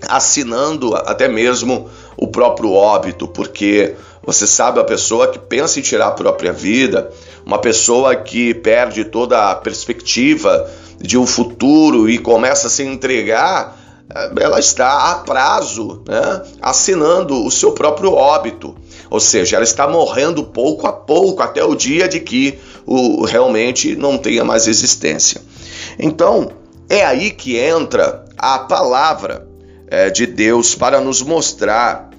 assinando 0.07 0.95
até 0.95 1.27
mesmo 1.27 1.89
o 2.17 2.27
próprio 2.27 2.73
óbito, 2.73 3.27
porque 3.27 3.95
você 4.23 4.47
sabe 4.47 4.79
a 4.79 4.83
pessoa 4.83 5.27
que 5.27 5.37
pensa 5.37 5.79
em 5.79 5.83
tirar 5.83 6.07
a 6.07 6.11
própria 6.11 6.51
vida, 6.51 7.11
uma 7.45 7.59
pessoa 7.59 8.15
que 8.15 8.53
perde 8.55 9.05
toda 9.05 9.51
a 9.51 9.55
perspectiva 9.55 10.69
de 10.99 11.17
um 11.17 11.25
futuro 11.25 12.09
e 12.09 12.17
começa 12.17 12.67
a 12.67 12.69
se 12.69 12.83
entregar, 12.83 13.77
eh, 14.13 14.31
ela 14.39 14.59
está 14.59 15.11
a 15.11 15.15
prazo, 15.15 16.03
né, 16.07 16.41
assinando 16.61 17.45
o 17.45 17.51
seu 17.51 17.71
próprio 17.71 18.13
óbito. 18.13 18.75
Ou 19.09 19.19
seja, 19.19 19.55
ela 19.55 19.63
está 19.63 19.87
morrendo 19.87 20.43
pouco 20.43 20.87
a 20.87 20.93
pouco 20.93 21.41
até 21.41 21.63
o 21.63 21.75
dia 21.75 22.07
de 22.07 22.19
que 22.19 22.57
o 22.85 23.25
realmente 23.25 23.95
não 23.95 24.17
tenha 24.17 24.43
mais 24.43 24.67
existência. 24.67 25.41
Então, 25.97 26.51
é 26.89 27.03
aí 27.05 27.31
que 27.31 27.57
entra 27.57 28.25
a 28.37 28.59
palavra 28.59 29.47
é, 29.87 30.09
de 30.09 30.25
Deus 30.25 30.75
para 30.75 30.99
nos 30.99 31.21
mostrar 31.21 32.09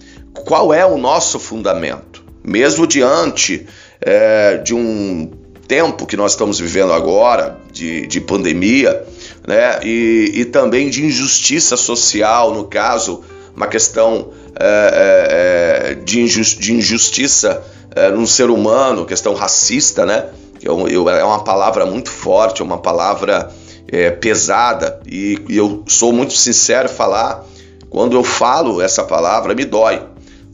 qual 0.45 0.73
é 0.73 0.85
o 0.85 0.99
nosso 0.99 1.38
fundamento, 1.38 2.25
mesmo 2.45 2.87
diante 2.87 3.66
é, 4.00 4.59
de 4.59 4.75
um 4.75 5.30
tempo 5.66 6.06
que 6.06 6.16
nós 6.16 6.32
estamos 6.32 6.58
vivendo 6.58 6.92
agora, 6.92 7.58
de, 7.73 8.06
de 8.06 8.20
pandemia, 8.20 9.04
né, 9.46 9.80
e, 9.82 10.32
e, 10.35 10.44
também 10.44 10.88
de 10.88 11.04
injustiça 11.04 11.76
social, 11.76 12.54
no 12.54 12.64
caso, 12.64 13.23
uma 13.54 13.66
questão 13.66 14.30
é, 14.58 15.88
é, 15.88 15.90
é 15.90 15.94
de, 15.94 16.20
injusti 16.20 16.61
de, 16.61 16.73
injustiça 16.75 17.62
é, 17.94 18.26
ser 18.26 18.50
humano, 18.50 19.06
questão 19.06 19.35
racista, 19.35 20.04
né, 20.06 20.26
eu, 20.62 20.88
eu, 20.88 21.08
é 21.08 21.25
uma 21.25 21.44
palavra 21.44 21.85
muito 21.87 22.11
forte, 22.11 22.62
é 22.62 22.64
uma 22.64 22.78
palavra 22.78 23.50
é, 23.88 24.11
pesada, 24.11 25.00
e, 25.06 25.38
e 25.49 25.56
eu 25.56 25.85
sou 25.87 26.12
muito 26.12 26.32
sincero 26.32 26.88
falar, 26.88 27.44
quando 27.88 28.16
eu 28.16 28.25
falo 28.25 28.82
essa 28.82 29.04
palavra, 29.04 29.54
me 29.54 29.64
dói, 29.64 30.02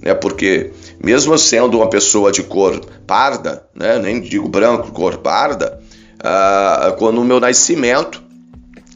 né, 0.00 0.14
porque 0.14 0.70
mesmo 1.02 1.36
sendo 1.36 1.78
uma 1.78 1.88
pessoa 1.88 2.30
de 2.30 2.42
cor 2.42 2.80
parda, 3.06 3.64
né, 3.74 3.98
nem 3.98 4.20
digo 4.20 4.48
branco, 4.48 4.92
cor 4.92 5.18
parda, 5.18 5.80
ah, 6.20 6.94
quando 6.98 7.20
o 7.20 7.24
meu 7.24 7.40
nascimento, 7.40 8.22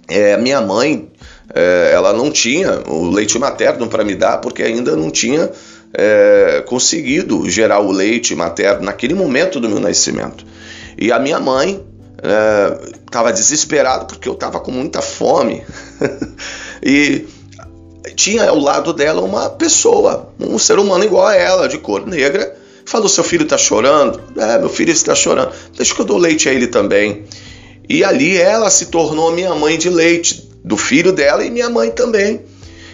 é, 0.09 0.37
minha 0.37 0.61
mãe, 0.61 1.11
é, 1.53 1.91
ela 1.93 2.13
não 2.13 2.31
tinha 2.31 2.83
o 2.87 3.11
leite 3.11 3.39
materno 3.39 3.89
para 3.89 4.05
me 4.05 4.15
dar, 4.15 4.39
porque 4.39 4.63
ainda 4.63 4.95
não 4.95 5.11
tinha 5.11 5.51
é, 5.93 6.63
conseguido 6.67 7.49
gerar 7.49 7.81
o 7.81 7.91
leite 7.91 8.35
materno 8.35 8.85
naquele 8.85 9.15
momento 9.15 9.59
do 9.59 9.69
meu 9.69 9.81
nascimento. 9.81 10.47
E 10.99 11.11
a 11.11 11.19
minha 11.19 11.41
mãe 11.41 11.85
estava 13.05 13.31
é, 13.31 13.33
desesperada 13.33 14.05
porque 14.05 14.29
eu 14.29 14.35
estava 14.35 14.61
com 14.61 14.71
muita 14.71 15.03
fome. 15.03 15.65
e 16.83 17.27
tinha 18.15 18.49
ao 18.49 18.59
lado 18.59 18.93
dela 18.93 19.21
uma 19.21 19.51
pessoa, 19.51 20.33
um 20.39 20.59
ser 20.59 20.79
humano 20.79 21.05
igual 21.05 21.27
a 21.27 21.35
ela, 21.35 21.69
de 21.69 21.79
cor 21.79 22.07
negra. 22.07 22.57
Falou: 22.85 23.09
Seu 23.09 23.25
filho 23.25 23.43
está 23.43 23.59
chorando? 23.59 24.21
É, 24.37 24.59
meu 24.59 24.69
filho 24.69 24.93
está 24.93 25.15
chorando. 25.15 25.53
Deixa 25.77 25.95
que 25.95 26.01
eu 26.01 26.05
dou 26.05 26.19
leite 26.19 26.49
a 26.49 26.53
ele 26.53 26.69
também. 26.69 27.25
E 27.89 28.05
ali 28.05 28.37
ela 28.37 28.71
se 28.71 28.87
tornou 28.87 29.33
minha 29.33 29.55
mãe 29.55 29.79
de 29.79 29.89
leite, 29.89 30.49
do 30.65 30.77
filho 30.77 31.13
dela 31.13 31.45
e 31.45 31.51
minha 31.51 31.71
mãe 31.71 31.91
também. 31.91 32.41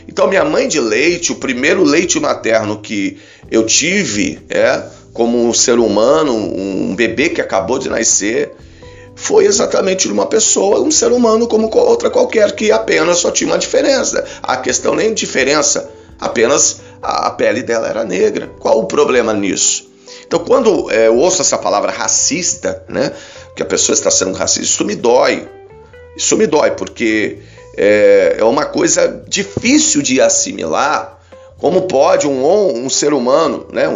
Então, 0.07 0.29
minha 0.29 0.45
mãe 0.45 0.69
de 0.69 0.81
leite, 0.81 1.33
o 1.33 1.37
primeiro 1.37 1.83
leite 1.85 2.19
materno 2.21 2.81
que 2.81 3.19
eu 3.51 3.65
tive, 3.65 4.41
é 4.51 4.83
como 5.13 5.47
um 5.47 5.53
ser 5.53 5.79
humano, 5.79 6.35
um 6.35 6.95
bebê 6.95 7.29
que 7.29 7.41
acabou 7.41 7.79
de 7.79 7.89
nascer, 7.89 8.53
foi 9.23 9.45
exatamente 9.47 10.09
de 10.09 10.13
uma 10.13 10.27
pessoa, 10.27 10.81
um 10.81 10.91
ser 10.91 11.13
humano 11.13 11.47
como 11.47 11.71
outra 11.79 12.11
qualquer, 12.11 12.51
que 12.57 12.73
apenas 12.73 13.19
só 13.19 13.31
tinha 13.31 13.49
uma 13.49 13.59
diferença. 13.59 14.25
A 14.43 14.57
questão 14.57 14.97
nem 14.97 15.15
diferença, 15.15 15.89
apenas 16.21 16.81
a 17.01 17.31
pele 17.31 17.63
dela 17.63 17.89
era 17.89 18.05
negra. 18.05 18.51
Qual 18.59 18.81
o 18.81 18.87
problema 18.87 19.33
nisso? 19.33 19.89
Então, 20.27 20.41
quando 20.41 20.91
é, 20.91 21.07
eu 21.07 21.17
ouço 21.17 21.41
essa 21.41 21.57
palavra 21.57 21.93
racista, 21.93 22.85
né, 22.89 23.13
que 23.55 23.63
a 23.63 23.67
pessoa 23.67 23.95
está 23.95 24.11
sendo 24.11 24.33
racista, 24.33 24.65
isso 24.65 24.85
me 24.85 24.97
dói. 24.97 25.49
Isso 26.17 26.37
me 26.37 26.49
dói, 26.49 26.73
porque 26.73 27.39
é, 27.77 28.37
é 28.39 28.45
uma 28.45 28.65
coisa 28.65 29.23
difícil 29.29 30.03
de 30.03 30.21
assimilar. 30.21 31.21
Como 31.59 31.83
pode 31.83 32.27
um, 32.27 32.85
um 32.85 32.91
ser 32.91 33.13
humano, 33.13 33.69
né, 33.73 33.89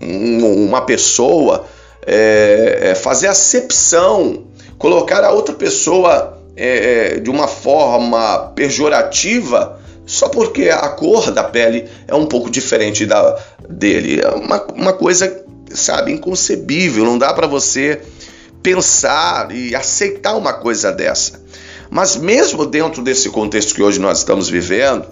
um, 0.00 0.64
uma 0.64 0.82
pessoa, 0.82 1.66
é, 2.10 2.78
é, 2.90 2.94
fazer 2.94 3.26
acepção, 3.26 4.46
colocar 4.78 5.22
a 5.22 5.30
outra 5.30 5.54
pessoa 5.54 6.38
é, 6.56 7.16
é, 7.16 7.20
de 7.20 7.28
uma 7.28 7.46
forma 7.46 8.50
pejorativa 8.56 9.78
só 10.06 10.30
porque 10.30 10.70
a 10.70 10.88
cor 10.88 11.30
da 11.30 11.44
pele 11.44 11.86
é 12.08 12.14
um 12.14 12.24
pouco 12.24 12.48
diferente 12.48 13.04
da 13.04 13.38
dele. 13.68 14.22
É 14.22 14.30
uma, 14.30 14.64
uma 14.74 14.92
coisa, 14.94 15.44
sabe, 15.70 16.10
inconcebível. 16.10 17.04
Não 17.04 17.18
dá 17.18 17.34
para 17.34 17.46
você 17.46 18.00
pensar 18.62 19.54
e 19.54 19.76
aceitar 19.76 20.34
uma 20.34 20.54
coisa 20.54 20.90
dessa. 20.90 21.42
Mas 21.90 22.16
mesmo 22.16 22.64
dentro 22.64 23.02
desse 23.02 23.28
contexto 23.28 23.74
que 23.74 23.82
hoje 23.82 24.00
nós 24.00 24.18
estamos 24.18 24.48
vivendo, 24.48 25.06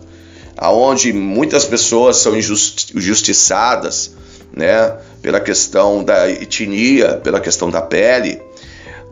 aonde 0.56 1.12
muitas 1.12 1.66
pessoas 1.66 2.16
são 2.16 2.34
injustiçadas, 2.34 4.12
né, 4.50 4.96
pela 5.26 5.40
questão 5.40 6.04
da 6.04 6.30
etnia, 6.30 7.16
pela 7.16 7.40
questão 7.40 7.68
da 7.68 7.82
pele, 7.82 8.40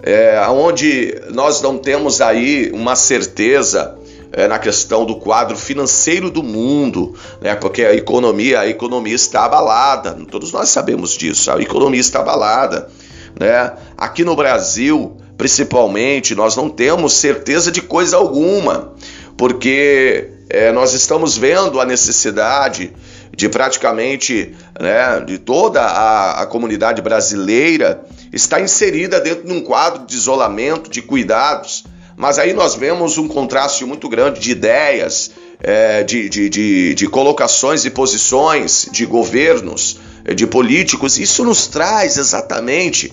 é, 0.00 0.40
onde 0.48 1.12
nós 1.32 1.60
não 1.60 1.76
temos 1.76 2.20
aí 2.20 2.70
uma 2.72 2.94
certeza 2.94 3.98
é, 4.30 4.46
na 4.46 4.60
questão 4.60 5.04
do 5.04 5.16
quadro 5.16 5.56
financeiro 5.56 6.30
do 6.30 6.40
mundo, 6.40 7.16
né? 7.40 7.56
porque 7.56 7.84
a 7.84 7.92
economia, 7.92 8.60
a 8.60 8.68
economia 8.68 9.16
está 9.16 9.46
abalada, 9.46 10.16
todos 10.30 10.52
nós 10.52 10.68
sabemos 10.68 11.16
disso, 11.16 11.50
a 11.50 11.60
economia 11.60 12.00
está 12.00 12.20
abalada. 12.20 12.88
Né? 13.36 13.72
Aqui 13.98 14.24
no 14.24 14.36
Brasil, 14.36 15.16
principalmente, 15.36 16.32
nós 16.32 16.54
não 16.54 16.70
temos 16.70 17.14
certeza 17.14 17.72
de 17.72 17.82
coisa 17.82 18.18
alguma, 18.18 18.92
porque 19.36 20.30
é, 20.48 20.70
nós 20.70 20.94
estamos 20.94 21.36
vendo 21.36 21.80
a 21.80 21.84
necessidade 21.84 22.92
de 23.36 23.48
praticamente 23.48 24.54
né, 24.80 25.20
de 25.26 25.38
toda 25.38 25.80
a, 25.80 26.42
a 26.42 26.46
comunidade 26.46 27.02
brasileira 27.02 28.04
está 28.32 28.60
inserida 28.60 29.20
dentro 29.20 29.46
de 29.46 29.52
um 29.52 29.62
quadro 29.62 30.06
de 30.06 30.14
isolamento, 30.14 30.90
de 30.90 31.02
cuidados. 31.02 31.84
Mas 32.16 32.38
aí 32.38 32.52
nós 32.52 32.74
vemos 32.74 33.18
um 33.18 33.26
contraste 33.26 33.84
muito 33.84 34.08
grande 34.08 34.40
de 34.40 34.52
ideias, 34.52 35.32
é, 35.60 36.04
de, 36.04 36.28
de, 36.28 36.48
de, 36.48 36.94
de 36.94 37.08
colocações 37.08 37.84
e 37.84 37.90
posições 37.90 38.88
de 38.92 39.04
governos, 39.04 39.98
de 40.36 40.46
políticos. 40.46 41.18
Isso 41.18 41.44
nos 41.44 41.66
traz 41.66 42.16
exatamente 42.16 43.12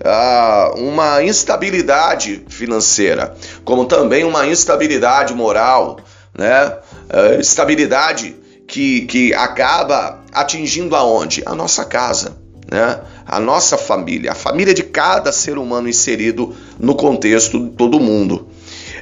uh, 0.00 0.78
uma 0.80 1.22
instabilidade 1.22 2.44
financeira, 2.48 3.34
como 3.64 3.84
também 3.84 4.24
uma 4.24 4.46
instabilidade 4.46 5.34
moral, 5.34 5.98
né? 6.36 6.66
Uh, 7.08 7.40
estabilidade 7.40 8.36
que, 8.66 9.02
que 9.02 9.34
acaba 9.34 10.24
atingindo 10.32 10.94
aonde? 10.96 11.42
A 11.46 11.54
nossa 11.54 11.84
casa 11.84 12.46
né? 12.70 13.00
a 13.24 13.38
nossa 13.38 13.78
família, 13.78 14.32
a 14.32 14.34
família 14.34 14.74
de 14.74 14.82
cada 14.82 15.32
ser 15.32 15.58
humano 15.58 15.88
inserido 15.88 16.54
no 16.78 16.94
contexto 16.94 17.58
de 17.58 17.70
todo 17.70 18.00
mundo. 18.00 18.48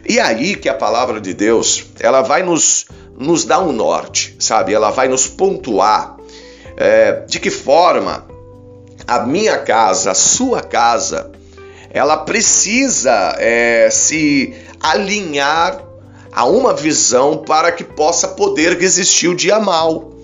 E 0.06 0.21
aí 0.21 0.54
que 0.54 0.68
a 0.68 0.75
palavra 0.75 1.21
de 1.21 1.33
Deus, 1.33 1.87
ela 1.99 2.21
vai 2.21 2.42
nos, 2.42 2.87
nos 3.18 3.44
dar 3.44 3.61
um 3.61 3.73
norte, 3.73 4.37
sabe? 4.38 4.75
Ela 4.75 4.90
vai 4.90 5.09
nos 5.09 5.26
pontuar 5.26 6.16
é, 6.76 7.25
de 7.26 7.40
que 7.40 7.50
forma 7.50 8.26
a 9.06 9.21
minha 9.21 9.59
casa, 9.59 10.11
a 10.11 10.14
sua 10.14 10.61
casa, 10.61 11.33
ela 11.90 12.18
precisa 12.18 13.37
é, 13.38 13.88
se 13.90 14.54
alinhar 14.80 15.83
a 16.34 16.44
uma 16.44 16.74
visão 16.74 17.38
para 17.38 17.70
que 17.70 17.84
possa 17.84 18.28
poder 18.28 18.78
resistir 18.78 19.28
o 19.28 19.34
dia 19.34 19.60
mal 19.60 20.14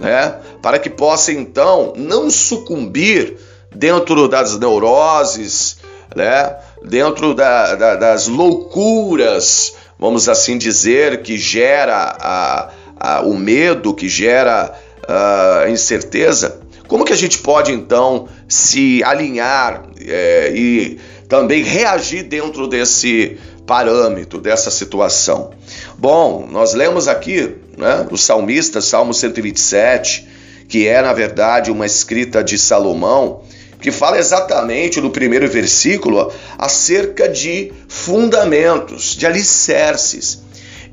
né? 0.00 0.36
Para 0.62 0.78
que 0.78 0.88
possa 0.88 1.30
então 1.30 1.92
não 1.94 2.30
sucumbir 2.30 3.36
dentro 3.72 4.26
das 4.26 4.58
neuroses, 4.58 5.76
né? 6.16 6.56
Dentro 6.82 7.34
da, 7.34 7.74
da, 7.74 7.94
das 7.96 8.26
loucuras, 8.26 9.74
vamos 9.98 10.28
assim 10.28 10.56
dizer, 10.56 11.22
que 11.22 11.36
gera 11.36 12.16
a, 12.18 12.70
a, 12.98 13.20
o 13.20 13.34
medo, 13.34 13.94
que 13.94 14.08
gera 14.08 14.74
a 15.06 15.68
incerteza. 15.68 16.60
Como 16.88 17.04
que 17.04 17.12
a 17.12 17.16
gente 17.16 17.38
pode 17.38 17.70
então 17.70 18.26
se 18.48 19.04
alinhar 19.04 19.84
é, 20.00 20.50
e 20.52 20.98
também 21.28 21.62
reagir 21.62 22.24
dentro 22.24 22.66
desse 22.66 23.38
parâmetro, 23.70 24.40
dessa 24.40 24.68
situação? 24.68 25.52
Bom, 25.96 26.48
nós 26.50 26.74
lemos 26.74 27.06
aqui 27.06 27.54
né, 27.78 28.04
o 28.10 28.18
salmista, 28.18 28.80
Salmo 28.80 29.14
127, 29.14 30.26
que 30.68 30.88
é 30.88 31.00
na 31.00 31.12
verdade 31.12 31.70
uma 31.70 31.86
escrita 31.86 32.42
de 32.42 32.58
Salomão, 32.58 33.44
que 33.80 33.92
fala 33.92 34.18
exatamente 34.18 35.00
no 35.00 35.10
primeiro 35.10 35.48
versículo 35.48 36.32
acerca 36.58 37.28
de 37.28 37.72
fundamentos, 37.86 39.14
de 39.14 39.24
alicerces. 39.24 40.42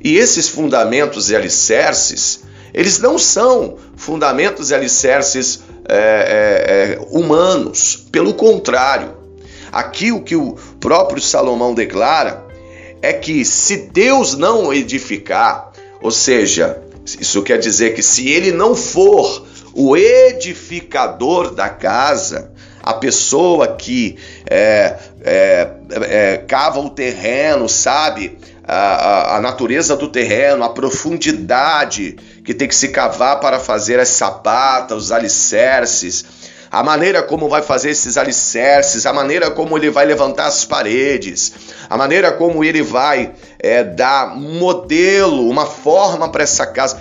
E 0.00 0.16
esses 0.16 0.48
fundamentos 0.48 1.30
e 1.30 1.34
alicerces, 1.34 2.44
eles 2.72 3.00
não 3.00 3.18
são 3.18 3.76
fundamentos 3.96 4.70
e 4.70 4.74
alicerces 4.76 5.64
é, 5.88 5.96
é, 5.96 6.92
é, 6.92 6.98
humanos, 7.10 8.06
pelo 8.12 8.34
contrário. 8.34 9.16
Aqui 9.72 10.12
o 10.12 10.22
que 10.22 10.36
o 10.36 10.52
próprio 10.78 11.20
Salomão 11.20 11.74
declara 11.74 12.46
é 13.02 13.12
que 13.12 13.44
se 13.44 13.88
Deus 13.92 14.36
não 14.36 14.72
edificar, 14.72 15.72
ou 16.00 16.10
seja, 16.10 16.82
isso 17.04 17.42
quer 17.42 17.58
dizer 17.58 17.94
que 17.94 18.02
se 18.02 18.28
ele 18.28 18.52
não 18.52 18.74
for 18.74 19.46
o 19.74 19.96
edificador 19.96 21.52
da 21.54 21.68
casa, 21.68 22.52
a 22.82 22.94
pessoa 22.94 23.76
que 23.76 24.16
é, 24.48 24.96
é, 25.22 25.68
é, 25.90 26.36
cava 26.48 26.80
o 26.80 26.90
terreno, 26.90 27.68
sabe 27.68 28.38
a, 28.64 28.74
a, 28.74 29.36
a, 29.36 29.40
natureza 29.40 29.96
do 29.96 30.08
terreno, 30.08 30.64
a 30.64 30.70
profundidade 30.70 32.16
que 32.44 32.54
tem 32.54 32.66
que 32.66 32.74
se 32.74 32.88
cavar 32.88 33.40
para 33.40 33.58
fazer 33.60 34.00
as 34.00 34.08
sapatas, 34.08 35.04
os 35.04 35.12
alicerces, 35.12 36.24
a 36.70 36.82
maneira 36.82 37.22
como 37.22 37.48
vai 37.48 37.62
fazer 37.62 37.90
esses 37.90 38.16
alicerces, 38.16 39.06
a 39.06 39.12
maneira 39.12 39.50
como 39.50 39.76
ele 39.76 39.90
vai 39.90 40.04
levantar 40.04 40.46
as 40.46 40.64
paredes, 40.64 41.52
a 41.88 41.96
maneira 41.96 42.32
como 42.32 42.62
ele 42.62 42.82
vai 42.82 43.32
é, 43.58 43.82
dar 43.82 44.36
modelo, 44.36 45.48
uma 45.48 45.66
forma 45.66 46.30
para 46.30 46.42
essa 46.42 46.66
casa. 46.66 47.00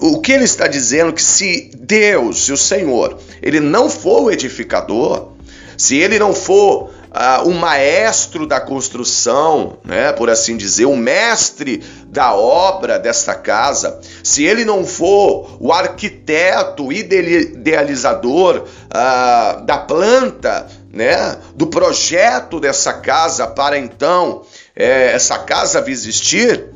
O 0.00 0.20
que 0.20 0.32
ele 0.32 0.44
está 0.44 0.66
dizendo 0.66 1.12
que 1.12 1.22
se 1.22 1.70
Deus, 1.74 2.46
se 2.46 2.52
o 2.52 2.56
Senhor, 2.56 3.18
ele 3.42 3.60
não 3.60 3.90
for 3.90 4.24
o 4.24 4.30
edificador, 4.30 5.32
se 5.76 5.96
ele 5.96 6.18
não 6.18 6.32
for 6.32 6.90
uh, 7.14 7.48
o 7.48 7.54
maestro 7.54 8.46
da 8.46 8.60
construção, 8.60 9.78
né, 9.84 10.12
por 10.12 10.28
assim 10.28 10.56
dizer, 10.56 10.86
o 10.86 10.96
mestre 10.96 11.82
da 12.06 12.34
obra 12.34 12.98
desta 12.98 13.34
casa, 13.34 14.00
se 14.22 14.44
ele 14.44 14.64
não 14.64 14.84
for 14.84 15.56
o 15.60 15.72
arquiteto 15.72 16.92
idealizador 16.92 18.64
uh, 18.64 19.64
da 19.64 19.78
planta, 19.78 20.66
né, 20.92 21.36
do 21.54 21.68
projeto 21.68 22.58
dessa 22.60 22.92
casa 22.94 23.46
para 23.46 23.78
então 23.78 24.42
é, 24.76 25.12
essa 25.12 25.38
casa 25.38 25.82
existir, 25.86 26.66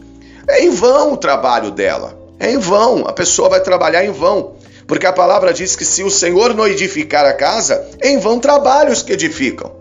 é 0.49 0.65
em 0.65 0.71
vão 0.71 1.13
o 1.13 1.17
trabalho 1.17 1.71
dela. 1.71 2.17
É 2.41 2.53
em 2.53 2.59
vão, 2.59 3.05
a 3.07 3.13
pessoa 3.13 3.49
vai 3.49 3.61
trabalhar 3.61 4.05
em 4.05 4.13
vão. 4.13 4.57
Porque 4.87 5.07
a 5.07 5.13
palavra 5.13 5.53
diz 5.53 5.77
que 5.77 5.85
se 5.85 6.03
o 6.03 6.11
Senhor 6.11 6.55
não 6.55 6.67
edificar 6.67 7.27
a 7.27 7.35
casa, 7.35 7.87
em 8.01 8.19
vão 8.19 8.41
trabalhos 8.41 9.03
que 9.03 9.13
edificam. 9.13 9.78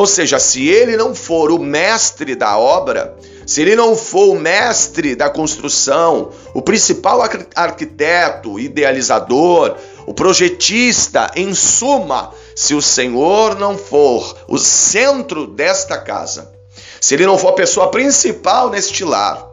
Ou 0.00 0.06
seja, 0.06 0.38
se 0.38 0.66
ele 0.66 0.96
não 0.96 1.14
for 1.14 1.52
o 1.52 1.58
mestre 1.58 2.34
da 2.34 2.56
obra, 2.56 3.14
se 3.44 3.60
ele 3.60 3.76
não 3.76 3.94
for 3.94 4.30
o 4.30 4.40
mestre 4.40 5.14
da 5.14 5.28
construção, 5.28 6.30
o 6.54 6.62
principal 6.62 7.20
arquiteto, 7.54 8.58
idealizador, 8.58 9.76
o 10.06 10.14
projetista, 10.14 11.30
em 11.36 11.52
suma, 11.52 12.32
se 12.56 12.74
o 12.74 12.80
Senhor 12.80 13.58
não 13.58 13.76
for 13.76 14.38
o 14.48 14.56
centro 14.56 15.46
desta 15.46 15.98
casa, 15.98 16.50
se 16.98 17.12
ele 17.12 17.26
não 17.26 17.36
for 17.36 17.48
a 17.48 17.52
pessoa 17.52 17.90
principal 17.90 18.70
neste 18.70 19.04
lar, 19.04 19.50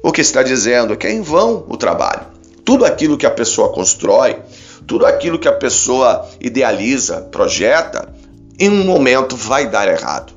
o 0.00 0.12
que 0.12 0.20
está 0.20 0.44
dizendo 0.44 0.92
é 0.92 0.96
que 0.96 1.08
é 1.08 1.12
em 1.12 1.22
vão 1.22 1.66
o 1.68 1.76
trabalho. 1.76 2.26
Tudo 2.64 2.84
aquilo 2.84 3.18
que 3.18 3.26
a 3.26 3.32
pessoa 3.32 3.72
constrói, 3.72 4.38
tudo 4.86 5.04
aquilo 5.04 5.40
que 5.40 5.48
a 5.48 5.52
pessoa 5.52 6.24
idealiza, 6.40 7.22
projeta, 7.32 8.22
em 8.62 8.70
um 8.70 8.84
momento 8.84 9.34
vai 9.34 9.68
dar 9.68 9.88
errado. 9.88 10.32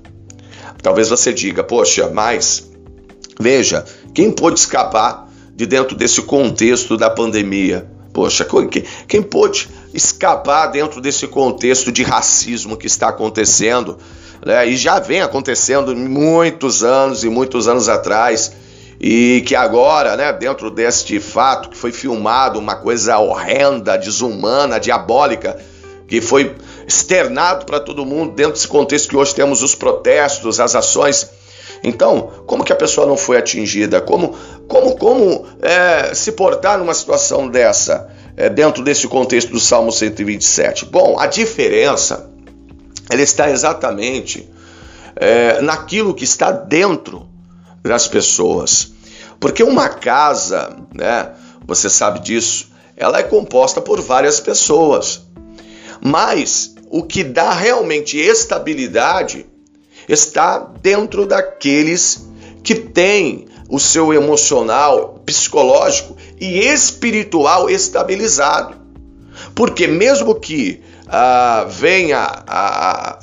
Talvez 0.81 1.09
você 1.09 1.31
diga, 1.31 1.63
poxa, 1.63 2.09
mas 2.09 2.67
veja, 3.39 3.85
quem 4.15 4.31
pôde 4.31 4.59
escapar 4.59 5.29
de 5.55 5.67
dentro 5.67 5.95
desse 5.95 6.23
contexto 6.23 6.97
da 6.97 7.07
pandemia? 7.07 7.87
Poxa, 8.11 8.47
quem 9.07 9.21
pôde 9.21 9.69
escapar 9.93 10.67
dentro 10.67 10.99
desse 11.01 11.27
contexto 11.27 11.91
de 11.91 12.01
racismo 12.01 12.75
que 12.75 12.87
está 12.87 13.09
acontecendo, 13.09 13.95
né? 14.43 14.67
e 14.67 14.75
já 14.75 14.99
vem 14.99 15.21
acontecendo 15.21 15.95
muitos 15.95 16.83
anos 16.83 17.23
e 17.23 17.29
muitos 17.29 17.67
anos 17.67 17.87
atrás, 17.87 18.53
e 18.99 19.43
que 19.45 19.55
agora, 19.55 20.15
né, 20.15 20.33
dentro 20.33 20.71
deste 20.71 21.19
fato 21.19 21.69
que 21.69 21.77
foi 21.77 21.91
filmado 21.91 22.57
uma 22.57 22.75
coisa 22.75 23.19
horrenda, 23.19 23.97
desumana, 23.97 24.79
diabólica, 24.79 25.59
que 26.07 26.21
foi 26.21 26.55
externado 26.87 27.65
para 27.65 27.79
todo 27.79 28.05
mundo 28.05 28.33
dentro 28.33 28.53
desse 28.53 28.67
contexto 28.67 29.09
que 29.09 29.17
hoje 29.17 29.33
temos 29.33 29.61
os 29.61 29.75
protestos, 29.75 30.59
as 30.59 30.75
ações. 30.75 31.29
Então, 31.83 32.31
como 32.45 32.63
que 32.63 32.73
a 32.73 32.75
pessoa 32.75 33.05
não 33.05 33.17
foi 33.17 33.37
atingida? 33.37 34.01
Como, 34.01 34.35
como, 34.67 34.95
como 34.95 35.45
é, 35.61 36.13
se 36.13 36.31
portar 36.31 36.77
numa 36.77 36.93
situação 36.93 37.47
dessa, 37.47 38.09
é, 38.35 38.49
dentro 38.49 38.83
desse 38.83 39.07
contexto 39.07 39.51
do 39.51 39.59
Salmo 39.59 39.91
127? 39.91 40.85
Bom, 40.85 41.19
a 41.19 41.27
diferença 41.27 42.29
ela 43.09 43.21
está 43.21 43.49
exatamente 43.49 44.49
é, 45.15 45.61
naquilo 45.61 46.13
que 46.13 46.23
está 46.23 46.51
dentro 46.51 47.27
das 47.83 48.07
pessoas. 48.07 48.91
Porque 49.39 49.63
uma 49.63 49.89
casa, 49.89 50.75
né, 50.93 51.31
você 51.65 51.89
sabe 51.89 52.19
disso, 52.19 52.69
ela 52.97 53.19
é 53.19 53.23
composta 53.23 53.81
por 53.81 54.01
várias 54.01 54.39
pessoas. 54.39 55.21
Mas 56.01 56.74
o 56.89 57.03
que 57.03 57.23
dá 57.23 57.51
realmente 57.51 58.17
estabilidade 58.17 59.45
está 60.07 60.59
dentro 60.81 61.25
daqueles 61.25 62.27
que 62.63 62.75
têm 62.75 63.47
o 63.69 63.79
seu 63.79 64.13
emocional, 64.13 65.21
psicológico 65.25 66.15
e 66.39 66.59
espiritual 66.59 67.69
estabilizado. 67.69 68.75
Porque 69.53 69.87
mesmo 69.87 70.35
que 70.35 70.81
ah, 71.07 71.65
venha 71.69 72.43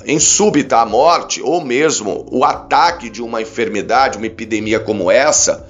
em 0.05 0.19
súbita 0.19 0.77
a 0.77 0.85
morte, 0.85 1.41
ou 1.41 1.63
mesmo 1.63 2.25
o 2.31 2.43
ataque 2.43 3.09
de 3.09 3.21
uma 3.21 3.41
enfermidade, 3.41 4.17
uma 4.17 4.27
epidemia 4.27 4.79
como 4.79 5.11
essa, 5.11 5.67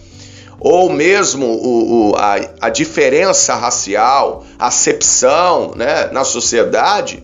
ou 0.59 0.89
mesmo 0.89 1.45
o, 1.45 2.11
o, 2.11 2.15
a, 2.15 2.35
a, 2.61 2.69
diferença 2.69 3.55
racial, 3.55 4.45
acepção 4.57 5.73
né, 5.75 6.09
na 6.11 6.23
sociedade, 6.23 7.23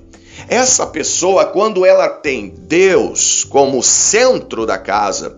essa 0.49 0.87
pessoa, 0.87 1.45
quando 1.45 1.85
ela 1.85 2.09
tem 2.09 2.49
Deus 2.57 3.43
como 3.43 3.83
centro 3.83 4.65
da 4.65 4.77
casa, 4.79 5.37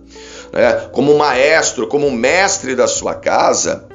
né, 0.53 0.89
como 0.93 1.17
maestro, 1.17 1.85
como 1.87 2.09
mestre 2.09 2.75
da 2.75 2.87
sua 2.87 3.13
casa, 3.13 3.85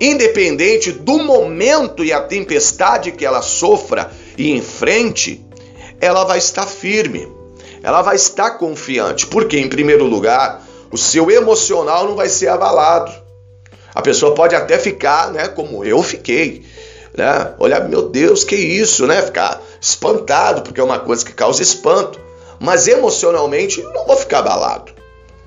independente 0.00 0.92
do 0.92 1.18
momento 1.18 2.02
e 2.02 2.10
a 2.10 2.20
tempestade 2.20 3.12
que 3.12 3.24
ela 3.24 3.42
sofra 3.42 4.10
e 4.38 4.50
enfrente, 4.52 5.44
ela 6.00 6.24
vai 6.24 6.38
estar 6.38 6.66
firme, 6.66 7.30
ela 7.82 8.00
vai 8.00 8.16
estar 8.16 8.52
confiante, 8.52 9.26
porque, 9.26 9.58
em 9.58 9.68
primeiro 9.68 10.06
lugar, 10.06 10.66
o 10.90 10.96
seu 10.96 11.30
emocional 11.30 12.06
não 12.06 12.16
vai 12.16 12.30
ser 12.30 12.48
abalado. 12.48 13.12
A 13.94 14.00
pessoa 14.00 14.34
pode 14.34 14.54
até 14.54 14.78
ficar, 14.78 15.30
né, 15.32 15.48
como 15.48 15.84
eu 15.84 16.02
fiquei, 16.02 16.64
né? 17.14 17.54
Olhar, 17.58 17.88
meu 17.88 18.08
Deus, 18.08 18.44
que 18.44 18.54
isso, 18.54 19.06
né? 19.06 19.20
Ficar 19.20 19.60
espantado, 19.80 20.62
porque 20.62 20.80
é 20.80 20.84
uma 20.84 20.98
coisa 20.98 21.24
que 21.24 21.32
causa 21.32 21.62
espanto. 21.62 22.20
Mas 22.58 22.86
emocionalmente 22.86 23.82
não 23.82 24.06
vou 24.06 24.16
ficar 24.16 24.40
abalado, 24.40 24.92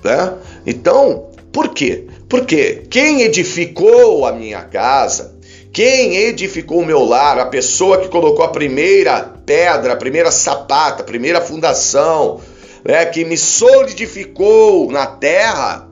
né? 0.04 0.34
Então, 0.66 1.30
por 1.52 1.70
quê? 1.70 2.08
Porque 2.28 2.84
quem 2.90 3.22
edificou 3.22 4.26
a 4.26 4.32
minha 4.32 4.64
casa, 4.64 5.36
quem 5.72 6.16
edificou 6.16 6.80
o 6.80 6.86
meu 6.86 7.04
lar, 7.04 7.38
a 7.38 7.46
pessoa 7.46 8.00
que 8.00 8.08
colocou 8.08 8.44
a 8.44 8.50
primeira 8.50 9.22
pedra, 9.46 9.94
a 9.94 9.98
primeira 9.98 10.32
sapata, 10.32 11.04
a 11.04 11.06
primeira 11.06 11.40
fundação, 11.40 12.42
né, 12.84 13.06
que 13.06 13.24
me 13.24 13.38
solidificou 13.38 14.92
na 14.92 15.06
terra, 15.06 15.88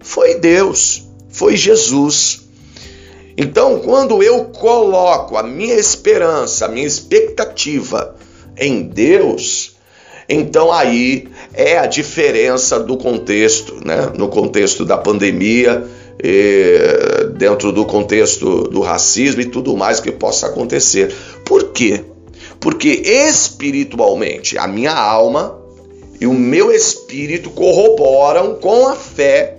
foi 0.00 0.34
Deus, 0.34 1.08
foi 1.28 1.56
Jesus. 1.56 2.45
Então, 3.36 3.80
quando 3.80 4.22
eu 4.22 4.46
coloco 4.46 5.36
a 5.36 5.42
minha 5.42 5.74
esperança, 5.74 6.64
a 6.64 6.68
minha 6.68 6.86
expectativa 6.86 8.14
em 8.56 8.82
Deus, 8.82 9.76
então 10.28 10.72
aí 10.72 11.28
é 11.52 11.78
a 11.78 11.86
diferença 11.86 12.80
do 12.80 12.96
contexto, 12.96 13.74
né? 13.84 14.10
No 14.16 14.28
contexto 14.28 14.84
da 14.84 14.96
pandemia, 14.96 15.86
dentro 17.36 17.72
do 17.72 17.84
contexto 17.84 18.64
do 18.68 18.80
racismo 18.80 19.42
e 19.42 19.44
tudo 19.44 19.76
mais 19.76 20.00
que 20.00 20.10
possa 20.10 20.46
acontecer. 20.46 21.14
Por 21.44 21.72
quê? 21.72 22.02
Porque 22.58 22.88
espiritualmente 22.88 24.56
a 24.56 24.66
minha 24.66 24.94
alma 24.94 25.60
e 26.18 26.26
o 26.26 26.32
meu 26.32 26.72
espírito 26.72 27.50
corroboram 27.50 28.54
com 28.54 28.88
a 28.88 28.96
fé 28.96 29.58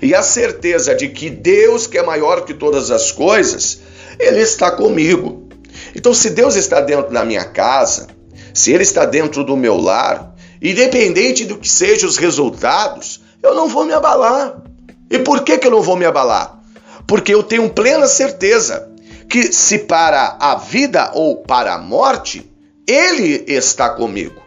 e 0.00 0.14
a 0.14 0.22
certeza 0.22 0.94
de 0.94 1.08
que 1.08 1.30
Deus, 1.30 1.86
que 1.86 1.98
é 1.98 2.02
maior 2.02 2.44
que 2.44 2.54
todas 2.54 2.90
as 2.90 3.12
coisas, 3.12 3.80
Ele 4.18 4.40
está 4.40 4.70
comigo. 4.70 5.48
Então, 5.94 6.12
se 6.12 6.30
Deus 6.30 6.56
está 6.56 6.80
dentro 6.80 7.12
da 7.12 7.24
minha 7.24 7.44
casa, 7.44 8.08
se 8.52 8.72
Ele 8.72 8.82
está 8.82 9.04
dentro 9.04 9.44
do 9.44 9.56
meu 9.56 9.76
lar, 9.76 10.34
independente 10.60 11.44
do 11.44 11.58
que 11.58 11.68
sejam 11.68 12.08
os 12.08 12.16
resultados, 12.16 13.20
eu 13.42 13.54
não 13.54 13.68
vou 13.68 13.84
me 13.84 13.92
abalar. 13.92 14.62
E 15.10 15.18
por 15.18 15.42
que, 15.42 15.58
que 15.58 15.66
eu 15.66 15.70
não 15.70 15.82
vou 15.82 15.96
me 15.96 16.04
abalar? 16.04 16.60
Porque 17.06 17.34
eu 17.34 17.42
tenho 17.42 17.68
plena 17.70 18.06
certeza 18.06 18.90
que, 19.28 19.52
se 19.52 19.80
para 19.80 20.36
a 20.40 20.56
vida 20.56 21.10
ou 21.14 21.36
para 21.36 21.74
a 21.74 21.78
morte, 21.78 22.50
Ele 22.86 23.44
está 23.46 23.90
comigo. 23.90 24.42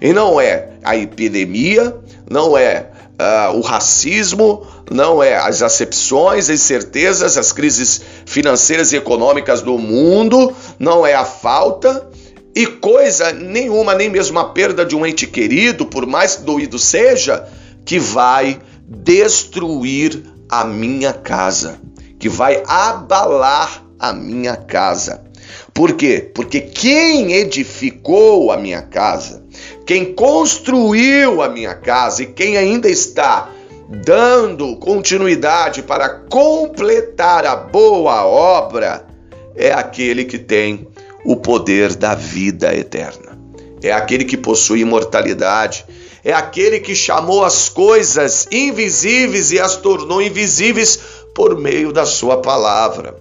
E 0.00 0.12
não 0.12 0.40
é 0.40 0.70
a 0.82 0.96
epidemia, 0.96 1.96
não 2.28 2.58
é 2.58 2.90
uh, 3.22 3.56
o 3.56 3.60
racismo, 3.60 4.66
não 4.90 5.22
é 5.22 5.36
as 5.36 5.62
acepções, 5.62 6.50
as 6.50 6.60
incertezas, 6.60 7.38
as 7.38 7.52
crises 7.52 8.02
financeiras 8.26 8.92
e 8.92 8.96
econômicas 8.96 9.62
do 9.62 9.78
mundo, 9.78 10.52
não 10.78 11.06
é 11.06 11.14
a 11.14 11.24
falta 11.24 12.10
e 12.54 12.66
coisa 12.66 13.32
nenhuma, 13.32 13.94
nem 13.94 14.10
mesmo 14.10 14.38
a 14.38 14.44
perda 14.44 14.84
de 14.84 14.94
um 14.94 15.06
ente 15.06 15.26
querido, 15.26 15.86
por 15.86 16.06
mais 16.06 16.36
doído 16.36 16.78
seja, 16.78 17.48
que 17.84 17.98
vai 17.98 18.60
destruir 18.86 20.22
a 20.50 20.64
minha 20.64 21.12
casa, 21.14 21.80
que 22.18 22.28
vai 22.28 22.62
abalar 22.66 23.82
a 23.98 24.12
minha 24.12 24.54
casa. 24.56 25.24
Por 25.72 25.94
quê? 25.94 26.30
Porque 26.34 26.60
quem 26.60 27.32
edificou 27.32 28.52
a 28.52 28.58
minha 28.58 28.82
casa, 28.82 29.41
quem 29.86 30.14
construiu 30.14 31.42
a 31.42 31.48
minha 31.48 31.74
casa 31.74 32.22
e 32.22 32.26
quem 32.26 32.56
ainda 32.56 32.88
está 32.88 33.50
dando 33.88 34.76
continuidade 34.76 35.82
para 35.82 36.08
completar 36.08 37.44
a 37.44 37.56
boa 37.56 38.24
obra, 38.24 39.06
é 39.54 39.72
aquele 39.72 40.24
que 40.24 40.38
tem 40.38 40.88
o 41.24 41.36
poder 41.36 41.94
da 41.94 42.14
vida 42.14 42.74
eterna. 42.74 43.38
É 43.82 43.92
aquele 43.92 44.24
que 44.24 44.36
possui 44.36 44.80
imortalidade, 44.80 45.84
é 46.24 46.32
aquele 46.32 46.78
que 46.80 46.94
chamou 46.94 47.44
as 47.44 47.68
coisas 47.68 48.46
invisíveis 48.50 49.50
e 49.50 49.58
as 49.58 49.76
tornou 49.76 50.22
invisíveis 50.22 50.98
por 51.34 51.58
meio 51.58 51.92
da 51.92 52.06
sua 52.06 52.40
palavra. 52.40 53.16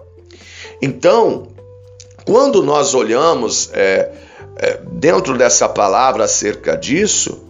Então, 0.82 1.47
quando 2.26 2.63
nós 2.63 2.93
olhamos 2.93 3.71
é, 3.74 4.12
dentro 4.93 5.38
dessa 5.38 5.67
palavra 5.67 6.26
acerca 6.26 6.76
disso, 6.76 7.43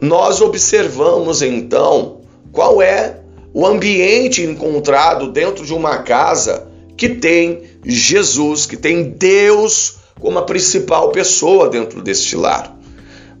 nós 0.00 0.40
observamos 0.40 1.42
então 1.42 2.20
qual 2.52 2.80
é 2.80 3.20
o 3.52 3.66
ambiente 3.66 4.42
encontrado 4.42 5.32
dentro 5.32 5.64
de 5.64 5.72
uma 5.72 5.98
casa 5.98 6.68
que 6.96 7.08
tem 7.08 7.62
Jesus, 7.84 8.66
que 8.66 8.76
tem 8.76 9.10
Deus 9.10 9.96
como 10.20 10.38
a 10.38 10.42
principal 10.42 11.10
pessoa 11.10 11.68
dentro 11.68 12.02
deste 12.02 12.36
lar. 12.36 12.74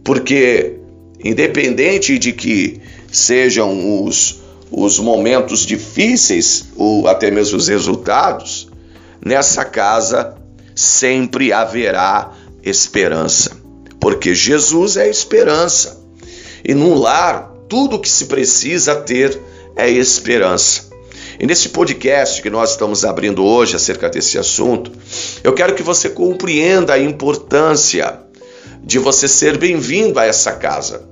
Porque, 0.04 0.78
independente 1.22 2.18
de 2.18 2.32
que 2.32 2.80
sejam 3.10 4.04
os, 4.04 4.40
os 4.70 4.98
momentos 4.98 5.64
difíceis 5.64 6.66
ou 6.76 7.08
até 7.08 7.30
mesmo 7.30 7.56
os 7.56 7.68
resultados, 7.68 8.68
nessa 9.24 9.64
casa 9.64 10.36
sempre 10.74 11.52
haverá 11.52 12.32
esperança, 12.68 13.56
porque 14.00 14.34
Jesus 14.34 14.96
é 14.96 15.04
a 15.04 15.08
esperança. 15.08 16.04
E 16.64 16.74
num 16.74 16.94
lar 16.94 17.52
tudo 17.68 17.98
que 17.98 18.08
se 18.08 18.26
precisa 18.26 18.96
ter 18.96 19.40
é 19.76 19.88
esperança. 19.88 20.90
E 21.38 21.46
nesse 21.46 21.68
podcast 21.68 22.40
que 22.40 22.48
nós 22.48 22.70
estamos 22.70 23.04
abrindo 23.04 23.44
hoje 23.44 23.76
acerca 23.76 24.08
desse 24.08 24.38
assunto, 24.38 24.90
eu 25.44 25.52
quero 25.52 25.74
que 25.74 25.82
você 25.82 26.08
compreenda 26.08 26.94
a 26.94 26.98
importância 26.98 28.20
de 28.82 28.98
você 28.98 29.28
ser 29.28 29.58
bem-vindo 29.58 30.18
a 30.18 30.24
essa 30.24 30.52
casa. 30.52 31.02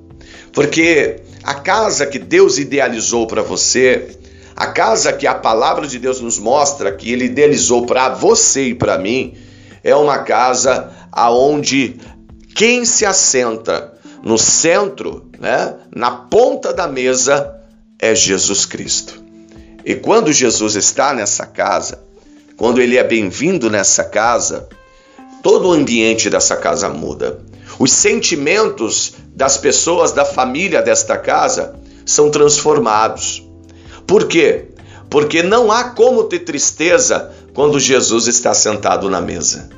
Porque 0.53 1.17
a 1.43 1.55
casa 1.55 2.07
que 2.07 2.19
Deus 2.19 2.59
idealizou 2.59 3.27
para 3.27 3.43
você, 3.43 4.17
a 4.57 4.69
casa 4.69 5.12
que 5.12 5.27
a 5.27 5.35
palavra 5.35 5.87
de 5.87 5.99
Deus 5.99 6.21
nos 6.21 6.38
mostra 6.38 6.93
que 6.93 7.12
ele 7.12 7.27
idealizou 7.27 7.85
para 7.85 8.09
você 8.09 8.69
e 8.69 8.75
para 8.75 8.97
mim, 8.97 9.35
é 9.83 9.95
uma 9.95 10.19
casa 10.19 10.90
aonde 11.14 11.94
quem 12.57 12.85
se 12.85 13.07
assenta 13.07 13.94
no 14.22 14.37
centro, 14.37 15.31
né, 15.38 15.74
na 15.94 16.11
ponta 16.11 16.72
da 16.72 16.88
mesa, 16.88 17.55
é 18.00 18.14
Jesus 18.14 18.66
Cristo. 18.66 19.22
E 19.85 19.94
quando 19.94 20.33
Jesus 20.33 20.74
está 20.74 21.14
nessa 21.14 21.46
casa, 21.46 22.03
quando 22.57 22.81
ele 22.81 22.96
é 22.96 23.05
bem-vindo 23.05 23.70
nessa 23.70 24.03
casa, 24.05 24.68
todo 25.42 25.68
o 25.68 25.72
ambiente 25.72 26.29
dessa 26.29 26.57
casa 26.57 26.88
muda. 26.88 27.38
Os 27.79 27.92
sentimentos 27.92 29.14
das 29.35 29.57
pessoas 29.57 30.11
da 30.12 30.24
família 30.24 30.81
desta 30.83 31.16
casa 31.16 31.79
são 32.05 32.31
transformados. 32.31 33.46
Por 34.07 34.27
quê? 34.27 34.66
Porque 35.11 35.42
não 35.42 35.70
há 35.70 35.85
como 35.85 36.24
ter 36.24 36.40
tristeza 36.40 37.33
quando 37.55 37.79
Jesus 37.79 38.27
está 38.27 38.53
sentado 38.53 39.09
na 39.09 39.21
mesa. 39.21 39.71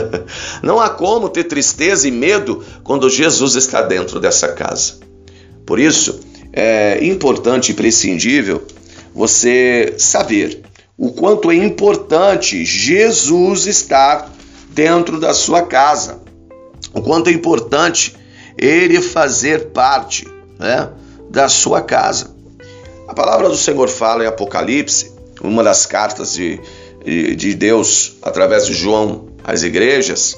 Não 0.62 0.80
há 0.80 0.90
como 0.90 1.28
ter 1.28 1.44
tristeza 1.44 2.08
e 2.08 2.10
medo 2.10 2.64
quando 2.82 3.08
Jesus 3.08 3.54
está 3.54 3.80
dentro 3.80 4.18
dessa 4.18 4.48
casa. 4.48 4.94
Por 5.64 5.78
isso, 5.78 6.20
é 6.52 6.98
importante 7.02 7.70
e 7.70 7.74
prescindível 7.74 8.66
você 9.14 9.94
saber 9.98 10.62
o 10.98 11.12
quanto 11.12 11.50
é 11.50 11.54
importante 11.54 12.64
Jesus 12.64 13.66
estar 13.66 14.30
dentro 14.70 15.18
da 15.18 15.32
sua 15.32 15.62
casa, 15.62 16.20
o 16.92 17.00
quanto 17.00 17.30
é 17.30 17.32
importante 17.32 18.16
ele 18.58 19.00
fazer 19.00 19.70
parte 19.70 20.26
né, 20.58 20.90
da 21.30 21.48
sua 21.48 21.80
casa. 21.80 22.34
A 23.08 23.14
palavra 23.14 23.48
do 23.48 23.56
Senhor 23.56 23.88
fala 23.88 24.24
em 24.24 24.26
Apocalipse, 24.26 25.12
uma 25.42 25.62
das 25.62 25.86
cartas 25.86 26.34
de, 26.34 26.60
de 27.04 27.54
Deus 27.54 28.14
através 28.22 28.66
de 28.66 28.74
João 28.74 29.28
às 29.44 29.62
igrejas, 29.62 30.36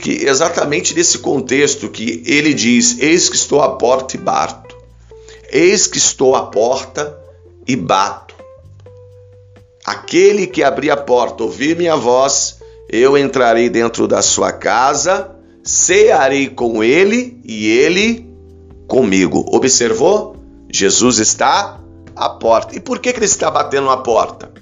que 0.00 0.24
exatamente 0.26 0.94
nesse 0.94 1.18
contexto 1.18 1.88
que 1.88 2.22
ele 2.26 2.52
diz: 2.52 2.98
Eis 2.98 3.28
que 3.28 3.36
estou 3.36 3.60
à 3.60 3.76
porta 3.76 4.16
e 4.16 4.18
bato. 4.18 4.76
Eis 5.50 5.86
que 5.86 5.98
estou 5.98 6.34
à 6.34 6.46
porta 6.46 7.16
e 7.66 7.76
bato. 7.76 8.34
Aquele 9.84 10.46
que 10.46 10.62
abrir 10.62 10.90
a 10.90 10.96
porta, 10.96 11.44
ouvir 11.44 11.76
minha 11.76 11.94
voz, 11.94 12.58
eu 12.88 13.16
entrarei 13.16 13.68
dentro 13.68 14.08
da 14.08 14.22
sua 14.22 14.50
casa, 14.50 15.30
cearei 15.62 16.48
com 16.48 16.82
ele 16.82 17.40
e 17.44 17.68
ele 17.68 18.26
comigo. 18.88 19.44
Observou? 19.54 20.36
Jesus 20.72 21.18
está 21.18 21.80
à 22.16 22.28
porta. 22.30 22.74
E 22.74 22.80
por 22.80 22.98
que, 22.98 23.12
que 23.12 23.18
ele 23.18 23.26
está 23.26 23.50
batendo 23.50 23.86
na 23.86 23.98
porta? 23.98 24.52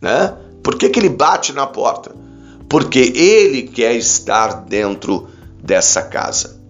Né? 0.00 0.34
Por 0.62 0.76
que, 0.76 0.88
que 0.88 0.98
ele 0.98 1.08
bate 1.08 1.52
na 1.52 1.66
porta? 1.66 2.14
Porque 2.68 2.98
ele 2.98 3.62
quer 3.62 3.94
estar 3.94 4.64
dentro 4.64 5.28
dessa 5.62 6.02
casa. 6.02 6.60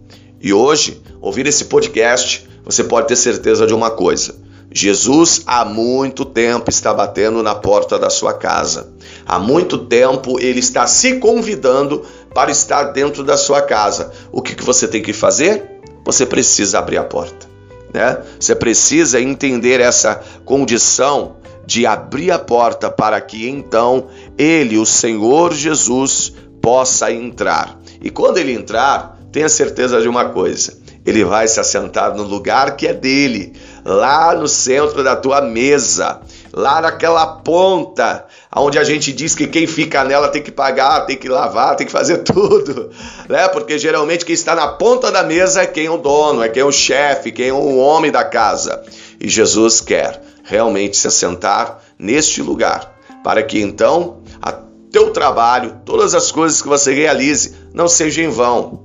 E 0.40 0.52
hoje, 0.52 1.02
ouvir 1.20 1.46
esse 1.46 1.66
podcast, 1.66 2.48
você 2.64 2.82
pode 2.82 3.08
ter 3.08 3.16
certeza 3.16 3.66
de 3.66 3.74
uma 3.74 3.90
coisa 3.90 4.34
Jesus 4.72 5.42
há 5.46 5.64
muito 5.64 6.24
tempo 6.24 6.70
está 6.70 6.94
batendo 6.94 7.42
na 7.42 7.56
porta 7.56 7.98
da 7.98 8.08
sua 8.08 8.32
casa. 8.32 8.92
Há 9.26 9.38
muito 9.38 9.78
tempo 9.78 10.38
ele 10.38 10.60
está 10.60 10.86
se 10.86 11.16
convidando 11.16 12.04
para 12.32 12.52
estar 12.52 12.84
dentro 12.84 13.24
da 13.24 13.36
sua 13.36 13.62
casa. 13.62 14.12
O 14.30 14.40
que, 14.40 14.54
que 14.54 14.62
você 14.62 14.86
tem 14.86 15.02
que 15.02 15.12
fazer? 15.12 15.80
Você 16.04 16.24
precisa 16.24 16.78
abrir 16.78 16.98
a 16.98 17.04
porta. 17.04 17.48
Né? 17.92 18.18
Você 18.38 18.54
precisa 18.54 19.20
entender 19.20 19.80
essa 19.80 20.22
condição 20.44 21.36
de 21.66 21.86
abrir 21.86 22.30
a 22.30 22.38
porta 22.38 22.90
para 22.90 23.20
que 23.20 23.48
então 23.48 24.08
ele, 24.36 24.78
o 24.78 24.86
Senhor 24.86 25.52
Jesus, 25.52 26.32
possa 26.60 27.12
entrar. 27.12 27.78
E 28.02 28.10
quando 28.10 28.38
ele 28.38 28.52
entrar, 28.52 29.18
tenha 29.32 29.48
certeza 29.48 30.00
de 30.00 30.08
uma 30.08 30.26
coisa: 30.26 30.76
ele 31.04 31.24
vai 31.24 31.48
se 31.48 31.60
assentar 31.60 32.14
no 32.14 32.22
lugar 32.22 32.76
que 32.76 32.86
é 32.86 32.92
dele, 32.92 33.52
lá 33.84 34.34
no 34.34 34.48
centro 34.48 35.02
da 35.02 35.16
tua 35.16 35.40
mesa, 35.40 36.20
lá 36.52 36.80
naquela 36.80 37.26
ponta, 37.26 38.26
onde 38.54 38.78
a 38.78 38.84
gente 38.84 39.12
diz 39.12 39.34
que 39.34 39.46
quem 39.46 39.66
fica 39.66 40.04
nela 40.04 40.28
tem 40.28 40.42
que 40.42 40.50
pagar, 40.50 41.06
tem 41.06 41.16
que 41.16 41.28
lavar, 41.28 41.76
tem 41.76 41.86
que 41.86 41.92
fazer 41.92 42.18
tudo, 42.24 42.90
né? 43.28 43.48
Porque 43.48 43.78
geralmente 43.78 44.24
quem 44.24 44.34
está 44.34 44.54
na 44.54 44.68
ponta 44.68 45.10
da 45.10 45.22
mesa 45.22 45.62
é 45.62 45.66
quem 45.66 45.86
é 45.86 45.90
o 45.90 45.96
dono, 45.96 46.42
é 46.42 46.48
quem 46.48 46.62
é 46.62 46.64
o 46.64 46.72
chefe, 46.72 47.32
quem 47.32 47.48
é 47.48 47.52
o 47.52 47.76
homem 47.76 48.10
da 48.10 48.24
casa. 48.24 48.82
E 49.20 49.28
Jesus 49.28 49.80
quer 49.80 50.20
realmente 50.50 50.96
se 50.96 51.06
assentar 51.06 51.80
neste 51.98 52.42
lugar, 52.42 52.98
para 53.22 53.42
que 53.42 53.60
então 53.60 54.22
a 54.42 54.52
teu 54.90 55.10
trabalho, 55.10 55.80
todas 55.84 56.14
as 56.14 56.32
coisas 56.32 56.60
que 56.60 56.68
você 56.68 56.92
realize, 56.92 57.54
não 57.72 57.88
sejam 57.88 58.24
em 58.24 58.28
vão. 58.28 58.84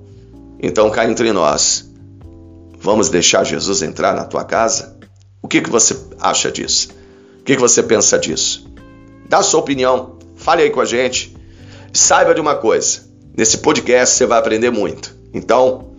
Então 0.61 0.89
cá 0.89 1.09
entre 1.09 1.31
nós, 1.33 1.85
Vamos 2.85 3.09
deixar 3.09 3.43
Jesus 3.43 3.81
entrar 3.81 4.13
na 4.13 4.25
tua 4.25 4.43
casa? 4.43 4.95
O 5.41 5.47
que, 5.47 5.59
que 5.59 5.71
você 5.71 5.97
acha 6.19 6.51
disso? 6.51 6.89
O 7.39 7.43
que, 7.43 7.55
que 7.55 7.59
você 7.59 7.81
pensa 7.81 8.19
disso? 8.19 8.71
Dá 9.27 9.39
a 9.39 9.43
sua 9.43 9.59
opinião, 9.59 10.19
fale 10.35 10.61
aí 10.61 10.69
com 10.69 10.81
a 10.81 10.85
gente. 10.85 11.35
Saiba 11.91 12.35
de 12.35 12.41
uma 12.41 12.53
coisa: 12.53 13.01
nesse 13.35 13.57
podcast 13.57 14.15
você 14.15 14.27
vai 14.27 14.37
aprender 14.37 14.69
muito. 14.69 15.15
Então, 15.33 15.95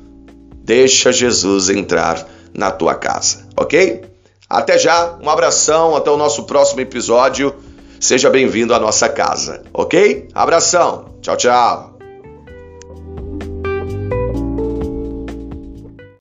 deixa 0.62 1.10
Jesus 1.10 1.70
entrar 1.70 2.24
na 2.54 2.70
tua 2.70 2.94
casa, 2.94 3.48
ok? 3.56 4.04
Até 4.48 4.78
já, 4.78 5.16
um 5.20 5.28
abração, 5.28 5.96
até 5.96 6.10
o 6.10 6.16
nosso 6.16 6.44
próximo 6.44 6.80
episódio. 6.80 7.54
Seja 8.00 8.30
bem-vindo 8.30 8.74
à 8.74 8.78
nossa 8.78 9.08
casa, 9.08 9.62
ok? 9.72 10.28
Abração, 10.34 11.16
tchau, 11.20 11.36
tchau. 11.36 11.95